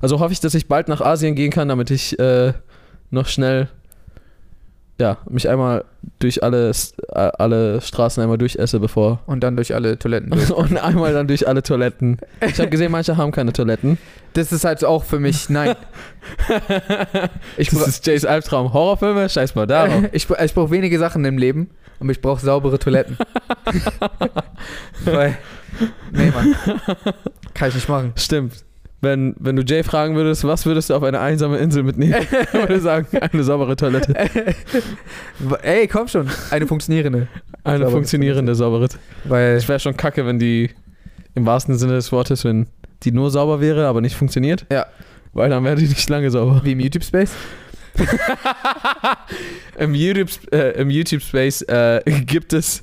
Also 0.00 0.18
hoffe 0.18 0.32
ich, 0.32 0.40
dass 0.40 0.54
ich 0.54 0.66
bald 0.66 0.88
nach 0.88 1.00
Asien 1.00 1.36
gehen 1.36 1.52
kann, 1.52 1.68
damit 1.68 1.92
ich 1.92 2.18
äh, 2.18 2.54
noch 3.10 3.28
schnell 3.28 3.68
ja, 4.98 5.18
mich 5.28 5.48
einmal 5.48 5.84
durch 6.18 6.42
alle, 6.42 6.70
äh, 6.70 7.30
alle 7.38 7.80
Straßen 7.80 8.22
einmal 8.22 8.38
durchesse, 8.38 8.78
bevor. 8.78 9.20
Und 9.26 9.40
dann 9.42 9.56
durch 9.56 9.74
alle 9.74 9.98
Toiletten 9.98 10.30
durch. 10.30 10.50
Und 10.56 10.76
einmal 10.78 11.12
dann 11.12 11.26
durch 11.26 11.48
alle 11.48 11.62
Toiletten. 11.62 12.18
Ich 12.40 12.58
habe 12.58 12.68
gesehen, 12.70 12.92
manche 12.92 13.16
haben 13.16 13.32
keine 13.32 13.52
Toiletten. 13.52 13.98
Das 14.34 14.52
ist 14.52 14.64
halt 14.64 14.84
auch 14.84 15.04
für 15.04 15.18
mich, 15.18 15.48
nein. 15.48 15.74
Ich, 17.56 17.70
Das 17.70 17.88
ist 17.88 18.06
Jays 18.06 18.24
Albtraum. 18.24 18.72
Horrorfilme? 18.72 19.28
Scheiß 19.28 19.54
mal 19.54 19.66
darauf. 19.66 20.04
ich, 20.12 20.28
ich 20.30 20.54
brauche 20.54 20.70
wenige 20.70 20.98
Sachen 20.98 21.24
im 21.24 21.36
Leben, 21.36 21.70
aber 22.00 22.10
ich 22.10 22.20
brauche 22.20 22.40
saubere 22.40 22.78
Toiletten. 22.78 23.16
Weil, 25.04 25.36
nee, 26.12 26.30
Mann. 26.30 26.54
Kann 27.54 27.68
ich 27.68 27.74
nicht 27.74 27.88
machen. 27.88 28.12
Stimmt. 28.16 28.64
Wenn, 29.02 29.34
wenn 29.40 29.56
du 29.56 29.62
Jay 29.62 29.82
fragen 29.82 30.14
würdest, 30.14 30.44
was 30.44 30.64
würdest 30.64 30.88
du 30.88 30.94
auf 30.94 31.02
eine 31.02 31.18
einsame 31.18 31.58
Insel 31.58 31.82
mitnehmen? 31.82 32.14
Würde 32.52 32.80
sagen, 32.80 33.06
eine 33.18 33.42
saubere 33.42 33.74
Toilette. 33.74 34.14
Ey, 35.62 35.88
komm 35.88 36.06
schon. 36.06 36.28
Eine 36.50 36.68
funktionierende. 36.68 37.26
Eine 37.64 37.78
Saubere 37.78 37.90
funktionierende 37.90 38.54
saubere 38.54 38.88
Weil, 39.24 39.56
Es 39.56 39.68
wäre 39.68 39.80
schon 39.80 39.96
kacke, 39.96 40.24
wenn 40.24 40.38
die 40.38 40.70
im 41.34 41.44
wahrsten 41.46 41.76
Sinne 41.76 41.94
des 41.94 42.12
Wortes, 42.12 42.44
wenn 42.44 42.68
die 43.02 43.10
nur 43.10 43.32
sauber 43.32 43.60
wäre, 43.60 43.88
aber 43.88 44.00
nicht 44.00 44.14
funktioniert. 44.14 44.66
Ja. 44.70 44.86
Weil 45.32 45.50
dann 45.50 45.64
wäre 45.64 45.76
die 45.76 45.88
nicht 45.88 46.08
lange 46.08 46.30
sauber. 46.30 46.60
wie 46.62 46.72
im 46.72 46.80
YouTube-Space. 46.80 47.32
Im 49.78 49.94
YouTube, 49.94 50.30
äh, 50.52 50.80
im 50.80 50.90
YouTube 50.90 51.22
Space 51.22 51.62
äh, 51.62 52.00
gibt 52.26 52.52
es, 52.52 52.82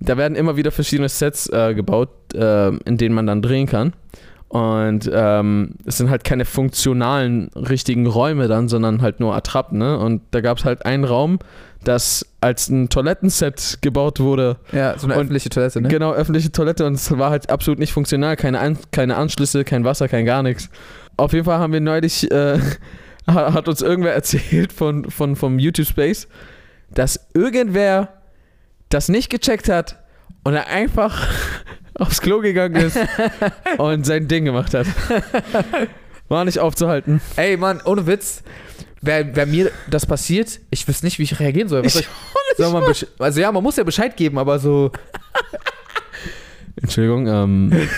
da 0.00 0.16
werden 0.16 0.36
immer 0.36 0.56
wieder 0.56 0.70
verschiedene 0.70 1.08
Sets 1.08 1.48
äh, 1.48 1.74
gebaut, 1.74 2.10
äh, 2.34 2.68
in 2.68 2.96
denen 2.96 3.14
man 3.14 3.26
dann 3.26 3.42
drehen 3.42 3.66
kann. 3.66 3.92
Und 4.48 5.10
ähm, 5.12 5.74
es 5.84 5.98
sind 5.98 6.08
halt 6.08 6.24
keine 6.24 6.44
funktionalen 6.46 7.48
richtigen 7.54 8.06
Räume 8.06 8.48
dann, 8.48 8.68
sondern 8.68 9.02
halt 9.02 9.20
nur 9.20 9.34
Attrappen. 9.36 9.78
Ne? 9.78 9.98
Und 9.98 10.22
da 10.30 10.40
gab 10.40 10.56
es 10.58 10.64
halt 10.64 10.86
einen 10.86 11.04
Raum, 11.04 11.38
das 11.84 12.24
als 12.40 12.68
ein 12.70 12.88
Toilettenset 12.88 13.78
gebaut 13.82 14.20
wurde. 14.20 14.56
Ja, 14.72 14.98
so 14.98 15.06
eine 15.06 15.14
Und- 15.14 15.20
öffentliche 15.20 15.50
Toilette, 15.50 15.82
ne? 15.82 15.88
Genau, 15.88 16.12
öffentliche 16.12 16.50
Toilette 16.50 16.86
und 16.86 16.94
es 16.94 17.16
war 17.18 17.30
halt 17.30 17.50
absolut 17.50 17.78
nicht 17.78 17.92
funktional. 17.92 18.36
Keine, 18.36 18.58
An 18.60 18.78
keine 18.90 19.16
Anschlüsse, 19.16 19.64
kein 19.64 19.84
Wasser, 19.84 20.08
kein 20.08 20.24
gar 20.24 20.42
nichts. 20.42 20.70
Auf 21.18 21.32
jeden 21.34 21.44
Fall 21.44 21.58
haben 21.58 21.72
wir 21.74 21.80
neulich, 21.80 22.30
äh, 22.30 22.58
ha- 23.26 23.52
hat 23.52 23.68
uns 23.68 23.82
irgendwer 23.82 24.14
erzählt 24.14 24.72
von, 24.72 25.10
von, 25.10 25.36
vom 25.36 25.58
YouTube 25.58 25.86
Space, 25.86 26.26
dass 26.94 27.28
irgendwer 27.34 28.08
das 28.88 29.10
nicht 29.10 29.28
gecheckt 29.28 29.68
hat 29.68 29.98
und 30.42 30.54
er 30.54 30.68
einfach 30.68 31.26
aufs 31.98 32.20
Klo 32.20 32.40
gegangen 32.40 32.76
ist 32.76 32.98
und 33.78 34.06
sein 34.06 34.28
Ding 34.28 34.44
gemacht 34.44 34.74
hat. 34.74 34.86
War 36.28 36.44
nicht 36.44 36.58
aufzuhalten. 36.58 37.20
Ey, 37.36 37.56
Mann, 37.56 37.80
ohne 37.84 38.06
Witz. 38.06 38.42
Wäre 39.00 39.36
wär 39.36 39.46
mir 39.46 39.70
das 39.88 40.06
passiert, 40.06 40.58
ich 40.70 40.88
wüsste 40.88 41.06
nicht, 41.06 41.20
wie 41.20 41.22
ich 41.22 41.38
reagieren 41.38 41.68
soll. 41.68 41.84
Was 41.84 41.94
ich, 41.94 42.08
soll 42.56 42.72
man 42.80 42.92
also 43.20 43.40
ja, 43.40 43.52
man 43.52 43.62
muss 43.62 43.76
ja 43.76 43.84
Bescheid 43.84 44.16
geben, 44.16 44.38
aber 44.38 44.58
so. 44.58 44.90
Entschuldigung, 46.82 47.26
ähm, 47.28 47.88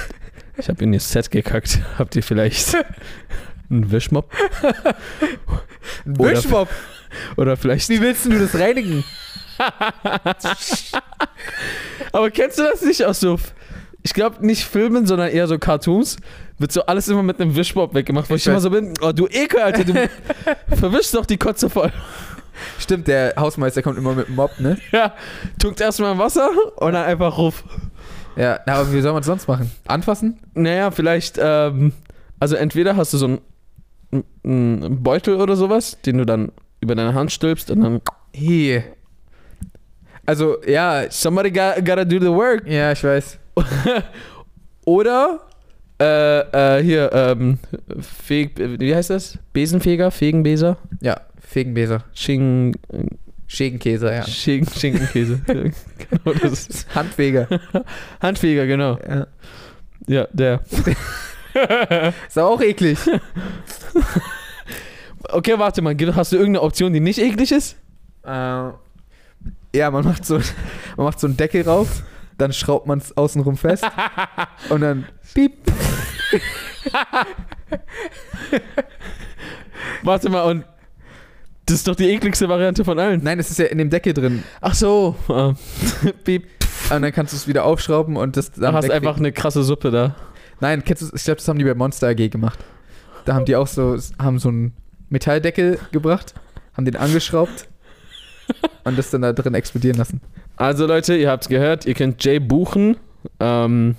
ich 0.59 0.69
habe 0.69 0.85
in 0.85 0.93
ihr 0.93 1.01
Set 1.01 1.31
gekackt. 1.31 1.81
Habt 1.99 2.17
ihr 2.17 2.23
vielleicht 2.23 2.77
einen 3.71 3.91
Wischmopp? 3.91 4.31
Ein 6.05 6.17
Oder- 6.19 6.33
Wischmopp. 6.33 6.69
Oder 7.37 7.57
vielleicht. 7.57 7.89
Wie 7.89 8.01
willst 8.01 8.27
du 8.27 8.39
das 8.39 8.55
reinigen? 8.55 9.03
Aber 12.13 12.31
kennst 12.31 12.59
du 12.59 12.63
das 12.63 12.83
nicht 12.83 13.05
aus 13.05 13.21
so. 13.21 13.39
Ich 14.03 14.15
glaube 14.15 14.45
nicht 14.45 14.65
Filmen, 14.65 15.07
sondern 15.07 15.29
eher 15.29 15.47
so 15.47 15.59
Cartoons. 15.59 16.17
Wird 16.59 16.73
so 16.73 16.85
alles 16.87 17.09
immer 17.09 17.23
mit 17.23 17.41
einem 17.41 17.55
Wischbob 17.55 17.95
weggemacht, 17.95 18.31
wo 18.31 18.35
ich, 18.35 18.43
Ich 18.43 18.47
immer 18.47 18.61
so 18.61 18.71
bin, 18.71 18.95
oh 19.03 19.13
du 19.13 19.27
Ekel, 19.27 19.61
Alter, 19.61 19.85
du 19.85 19.95
verwischst 20.77 21.15
doch 21.15 21.27
die 21.27 21.37
Kotze 21.37 21.69
voll. 21.69 21.93
Stimmt, 22.79 23.09
der 23.09 23.35
Hausmeister 23.37 23.83
kommt 23.83 23.99
immer 23.99 24.15
mit 24.15 24.29
dem 24.29 24.37
Mob, 24.37 24.59
ne? 24.59 24.79
Ja, 24.93 25.15
tunkt 25.59 25.81
erstmal 25.81 26.19
Wasser 26.19 26.51
und 26.77 26.93
dann 26.93 27.05
einfach 27.07 27.39
ruf. 27.39 27.65
Ja, 28.37 28.61
aber 28.67 28.93
wie 28.93 29.01
soll 29.01 29.13
man 29.13 29.21
es 29.21 29.27
sonst 29.27 29.49
machen? 29.49 29.71
Anfassen? 29.87 30.39
Naja, 30.55 30.91
vielleicht, 30.91 31.39
ähm, 31.43 31.93
also 32.39 32.57
entweder 32.57 32.97
hast 32.97 33.13
du 33.13 33.19
so 33.19 33.27
einen, 33.27 34.25
einen 34.45 35.03
Beutel 35.03 35.37
oder 35.37 35.57
sowas, 35.57 35.99
den 36.05 36.19
du 36.19 36.27
dann 36.27 36.53
über 36.81 36.95
deine 36.95 37.15
Hand 37.15 37.33
stülpst 37.33 37.71
und 37.71 37.83
dann 37.83 38.01
Hey. 38.33 38.85
Also, 40.27 40.59
ja, 40.65 41.11
somebody 41.11 41.51
got, 41.51 41.85
gotta 41.85 42.05
do 42.05 42.21
the 42.21 42.29
work. 42.29 42.67
ja, 42.67 42.93
ich 42.93 43.03
weiß. 43.03 43.39
Oder 44.85 45.41
äh, 46.01 46.79
äh, 46.79 46.83
hier, 46.83 47.11
ähm, 47.13 47.59
Feg, 48.01 48.59
wie 48.59 48.95
heißt 48.95 49.11
das? 49.11 49.39
Besenfeger, 49.53 50.11
Fegenbeser, 50.11 50.79
Ja, 51.01 51.21
Fegenbeser. 51.39 52.05
Sching, 52.15 52.77
Schegenkäse, 53.47 54.13
ja. 54.13 54.27
Sching, 54.27 54.67
Schinkenkäse. 54.67 55.41
genau, 55.47 56.39
das 56.41 56.69
ist 56.69 56.95
Handfeger. 56.95 57.49
Handfeger, 58.21 58.67
genau. 58.67 58.99
ja. 59.07 59.27
Ja, 60.07 60.27
der. 60.33 60.61
Ist 62.27 62.39
auch 62.39 62.61
eklig. 62.61 62.99
Okay, 65.33 65.59
warte 65.59 65.83
mal, 65.83 65.95
hast 66.15 66.33
du 66.33 66.37
irgendeine 66.37 66.63
Option, 66.63 66.93
die 66.93 67.01
nicht 67.01 67.19
eklig 67.19 67.53
ist? 67.53 67.77
Äh, 68.25 68.29
ja, 69.75 69.91
man 69.91 70.05
macht 70.05 70.25
so, 70.25 70.39
man 70.97 71.07
macht 71.07 71.21
so 71.21 71.27
einen 71.27 71.37
Deckel 71.37 71.63
rauf, 71.63 72.03
dann 72.40 72.53
schraubt 72.53 72.87
man 72.87 72.98
es 72.98 73.16
außenrum 73.16 73.57
fest 73.57 73.85
und 74.70 74.81
dann 74.81 75.07
piep. 75.35 75.53
Warte 80.03 80.31
mal, 80.31 80.42
und 80.42 80.64
das 81.66 81.76
ist 81.76 81.88
doch 81.88 81.94
die 81.94 82.09
ekligste 82.11 82.48
Variante 82.48 82.85
von 82.85 82.98
allen. 82.98 83.22
Nein, 83.22 83.38
es 83.38 83.50
ist 83.50 83.59
ja 83.59 83.66
in 83.66 83.79
dem 83.79 83.90
Deckel 83.90 84.12
drin. 84.12 84.42
Ach 84.61 84.74
so. 84.74 85.14
Ah. 85.29 85.55
Piep. 86.24 86.48
Und 86.92 87.03
dann 87.03 87.12
kannst 87.12 87.33
du 87.33 87.37
es 87.37 87.46
wieder 87.46 87.64
aufschrauben 87.64 88.16
und 88.16 88.37
das 88.37 88.50
Du 88.50 88.61
dann 88.61 88.74
hast 88.74 88.85
wegkriegen. 88.85 89.07
einfach 89.07 89.20
eine 89.20 89.31
krasse 89.33 89.62
Suppe 89.62 89.90
da. 89.90 90.16
Nein, 90.59 90.83
kennst 90.85 91.03
du, 91.03 91.14
ich 91.14 91.22
glaube, 91.24 91.37
das 91.37 91.46
haben 91.46 91.59
die 91.59 91.64
bei 91.64 91.74
Monster 91.74 92.09
AG 92.09 92.29
gemacht. 92.31 92.59
Da 93.24 93.35
haben 93.35 93.44
die 93.44 93.55
auch 93.55 93.66
so, 93.68 93.96
haben 94.18 94.38
so 94.38 94.48
einen 94.48 94.74
Metalldeckel 95.09 95.79
gebracht, 95.92 96.35
haben 96.76 96.85
den 96.85 96.96
angeschraubt 96.96 97.68
und 98.85 98.98
das 98.98 99.11
dann 99.11 99.22
da 99.22 99.33
drin 99.33 99.55
explodieren 99.55 99.96
lassen. 99.96 100.20
Also 100.61 100.87
Leute, 100.87 101.16
ihr 101.16 101.31
habt's 101.31 101.49
gehört, 101.49 101.87
ihr 101.87 101.94
könnt 101.94 102.23
Jay 102.23 102.38
buchen. 102.38 102.99
Ähm, 103.40 103.96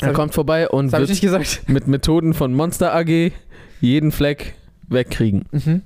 er 0.00 0.14
kommt 0.14 0.32
vorbei 0.32 0.66
und 0.66 0.90
wird 0.90 1.68
mit 1.68 1.86
Methoden 1.86 2.32
von 2.32 2.54
Monster 2.54 2.94
AG 2.94 3.30
jeden 3.82 4.10
Fleck 4.10 4.54
wegkriegen. 4.88 5.44
Mhm. 5.50 5.82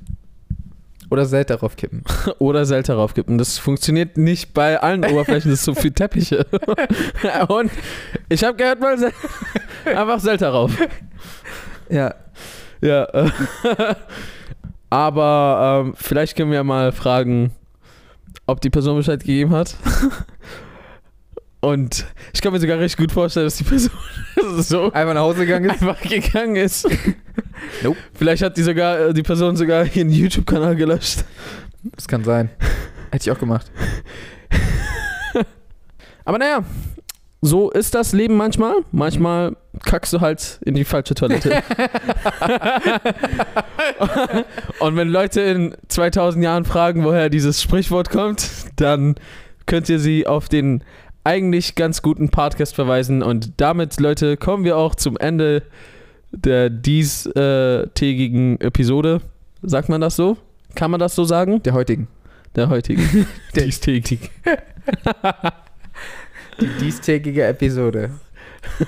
Oder 1.11 1.27
Selt 1.27 1.51
darauf 1.51 1.75
kippen. 1.75 2.05
Oder 2.39 2.67
Selter 2.67 2.95
raufkippen. 2.95 3.37
Das 3.37 3.59
funktioniert 3.59 4.17
nicht 4.17 4.55
bei 4.55 4.81
allen 4.81 5.05
Oberflächen, 5.05 5.51
das 5.51 5.59
ist 5.59 5.65
so 5.65 5.75
viel 5.75 5.91
Teppiche. 5.91 6.47
und 7.49 7.73
ich 8.29 8.45
habe 8.45 8.57
gehört, 8.57 8.79
mal 8.79 8.97
einfach 9.85 10.21
Selter 10.21 10.51
rauf. 10.51 10.71
Ja. 11.91 12.15
Ja. 12.81 13.09
Aber 14.89 15.85
ähm, 15.85 15.95
vielleicht 15.97 16.37
können 16.37 16.53
wir 16.53 16.63
mal 16.63 16.93
fragen, 16.93 17.51
ob 18.53 18.61
die 18.61 18.71
Person 18.71 18.97
Bescheid 18.97 19.21
gegeben 19.21 19.51
hat. 19.51 19.75
Und 21.61 22.07
ich 22.33 22.41
kann 22.41 22.53
mir 22.53 22.59
sogar 22.61 22.79
richtig 22.79 22.99
gut 22.99 23.13
vorstellen, 23.13 23.47
dass 23.47 23.57
die 23.57 23.65
Person 23.65 23.91
so 24.59 24.93
Einfach 24.93 25.15
nach 25.15 25.21
Hause 25.23 25.47
gegangen 25.47 25.71
ist. 25.71 25.83
einfach 25.83 26.01
gegangen 26.03 26.57
ist. 26.57 26.89
Nope. 27.83 27.97
Vielleicht 28.15 28.43
hat 28.43 28.57
die 28.57 28.63
sogar 28.63 28.99
äh, 28.99 29.15
die 29.15 29.23
Person 29.23 29.57
sogar 29.57 29.87
ihren 29.95 30.11
YouTube-Kanal 30.11 30.75
gelöscht. 30.77 31.25
Das 31.95 32.09
kann 32.09 32.25
sein. 32.25 32.51
Hätte 33.13 33.29
ich 33.29 33.31
auch 33.31 33.39
gemacht. 33.39 33.71
Aber 36.25 36.39
naja, 36.39 36.65
so 37.45 37.71
ist 37.71 37.95
das 37.97 38.13
Leben 38.13 38.37
manchmal. 38.37 38.77
Manchmal 38.93 39.57
kackst 39.85 40.13
du 40.13 40.21
halt 40.21 40.61
in 40.65 40.75
die 40.75 40.85
falsche 40.85 41.15
Toilette. 41.15 41.61
Und 44.81 44.97
wenn 44.97 45.09
Leute 45.09 45.41
in 45.41 45.75
2000 45.89 46.45
Jahren 46.45 46.65
fragen, 46.65 47.05
woher 47.05 47.29
dieses 47.31 47.61
Sprichwort 47.61 48.11
kommt, 48.11 48.49
dann 48.77 49.17
könnt 49.67 49.89
ihr 49.89 49.99
sie 49.99 50.27
auf 50.27 50.49
den 50.49 50.85
eigentlich 51.25 51.75
ganz 51.75 52.01
guten 52.03 52.29
Podcast 52.31 52.75
verweisen. 52.75 53.23
Und 53.23 53.53
damit, 53.61 53.99
Leute, 54.01 54.37
kommen 54.37 54.65
wir 54.65 54.77
auch 54.77 54.95
zum 54.95 55.17
Ende 55.17 55.63
der 56.31 56.71
diestägigen 56.71 58.61
Episode. 58.61 59.21
Sagt 59.63 59.89
man 59.89 60.01
das 60.01 60.17
so? 60.17 60.37
Kann 60.75 60.91
man 60.91 61.01
das 61.01 61.15
so 61.15 61.25
sagen? 61.25 61.63
Der 61.63 61.75
heutigen. 61.75 62.09
Der 62.57 62.69
heutigen. 62.69 63.27
Der- 63.55 63.65
Diestägigen. 63.67 64.29
Die 66.61 66.69
diestägige 66.81 67.45
Episode. 67.47 68.11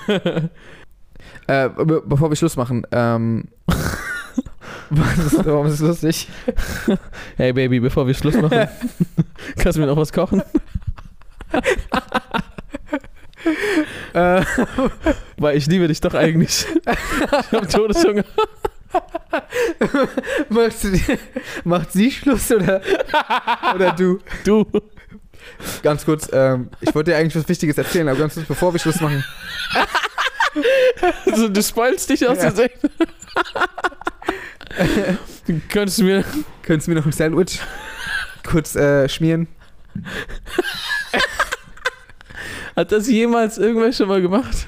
äh, 1.47 1.69
be 1.69 2.03
bevor 2.05 2.31
wir 2.31 2.37
Schluss 2.37 2.57
machen, 2.57 2.87
ähm. 2.93 3.49
ist, 4.91 5.45
warum 5.45 5.67
ist 5.67 5.75
es 5.75 5.81
lustig? 5.81 6.29
Hey 7.37 7.53
Baby, 7.53 7.81
bevor 7.81 8.07
wir 8.07 8.15
Schluss 8.15 8.37
machen, 8.37 8.69
kannst 9.57 9.77
du 9.77 9.81
mir 9.81 9.87
noch 9.87 9.97
was 9.97 10.13
kochen? 10.13 10.43
äh, 14.13 14.45
Weil 15.39 15.57
ich 15.57 15.67
liebe 15.67 15.89
dich 15.89 16.01
doch 16.01 16.15
eigentlich. 16.15 16.67
Ich 16.67 17.53
hab 17.53 17.69
Todeshunger. 17.69 18.25
macht, 20.49 20.79
sie, 20.79 21.03
macht 21.65 21.93
sie 21.93 22.11
Schluss 22.11 22.51
oder, 22.53 22.81
oder 23.75 23.93
du? 23.93 24.19
Du. 24.45 24.67
Ganz 25.83 26.05
kurz, 26.05 26.29
ähm, 26.33 26.69
ich 26.81 26.95
wollte 26.95 27.11
dir 27.13 27.17
eigentlich 27.17 27.37
was 27.37 27.49
Wichtiges 27.49 27.79
erzählen, 27.79 28.09
aber 28.09 28.19
ganz 28.19 28.35
kurz, 28.35 28.47
bevor 28.47 28.73
wir 28.73 28.79
Schluss 28.81 29.01
machen. 29.01 29.25
Also, 31.27 31.49
du 31.49 31.63
spoilst 31.63 32.09
dich 32.11 32.27
aus 32.29 32.39
Ja. 32.39 32.51
Versehen. 32.51 32.71
Du 35.47 35.61
könntest 35.69 36.01
mir. 36.03 36.25
Könntest 36.63 36.87
du 36.87 36.93
mir 36.93 36.97
noch 36.99 37.07
ein 37.07 37.13
Sandwich 37.13 37.61
kurz 38.47 38.75
äh, 38.77 39.09
schmieren? 39.09 39.49
Hat 42.77 42.91
das 42.93 43.09
jemals 43.09 43.59
irgendwer 43.59 43.93
schon 43.93 44.09
mal 44.09 44.21
gemacht? 44.21 44.67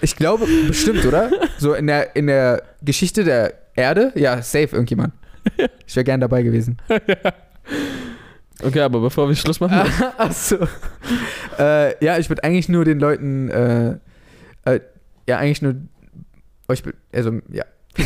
Ich 0.00 0.16
glaube, 0.16 0.46
bestimmt, 0.66 1.04
oder? 1.04 1.30
So 1.58 1.74
in 1.74 1.86
der, 1.86 2.16
in 2.16 2.26
der 2.26 2.62
Geschichte 2.82 3.22
der 3.22 3.54
Erde? 3.74 4.12
Ja, 4.14 4.42
safe 4.42 4.70
irgendjemand. 4.72 5.14
Ich 5.86 5.94
wäre 5.94 6.04
gern 6.04 6.20
dabei 6.20 6.42
gewesen. 6.42 6.78
Okay, 8.62 8.80
aber 8.80 9.00
bevor 9.00 9.28
wir 9.28 9.34
Schluss 9.36 9.60
machen. 9.60 9.90
Achso. 10.18 10.56
Äh, 11.58 12.04
ja, 12.04 12.18
ich 12.18 12.28
würde 12.28 12.44
eigentlich 12.44 12.68
nur 12.68 12.84
den 12.84 12.98
Leuten, 13.00 13.48
äh, 13.50 13.96
äh, 14.64 14.80
ja, 15.28 15.38
eigentlich 15.38 15.62
nur 15.62 15.76
euch, 16.68 16.82
be- 16.82 16.94
also, 17.12 17.40
ja. 17.50 17.64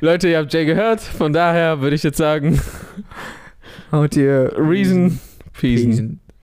Leute, 0.00 0.28
ihr 0.28 0.38
habt 0.38 0.52
Jay 0.52 0.64
gehört. 0.64 1.00
Von 1.00 1.32
daher 1.32 1.80
würde 1.80 1.96
ich 1.96 2.02
jetzt 2.02 2.18
sagen: 2.18 2.60
Haut 3.90 4.16
ihr 4.16 4.52
Reason, 4.56 5.18
Peace. 5.58 5.84
Peace. 5.84 6.02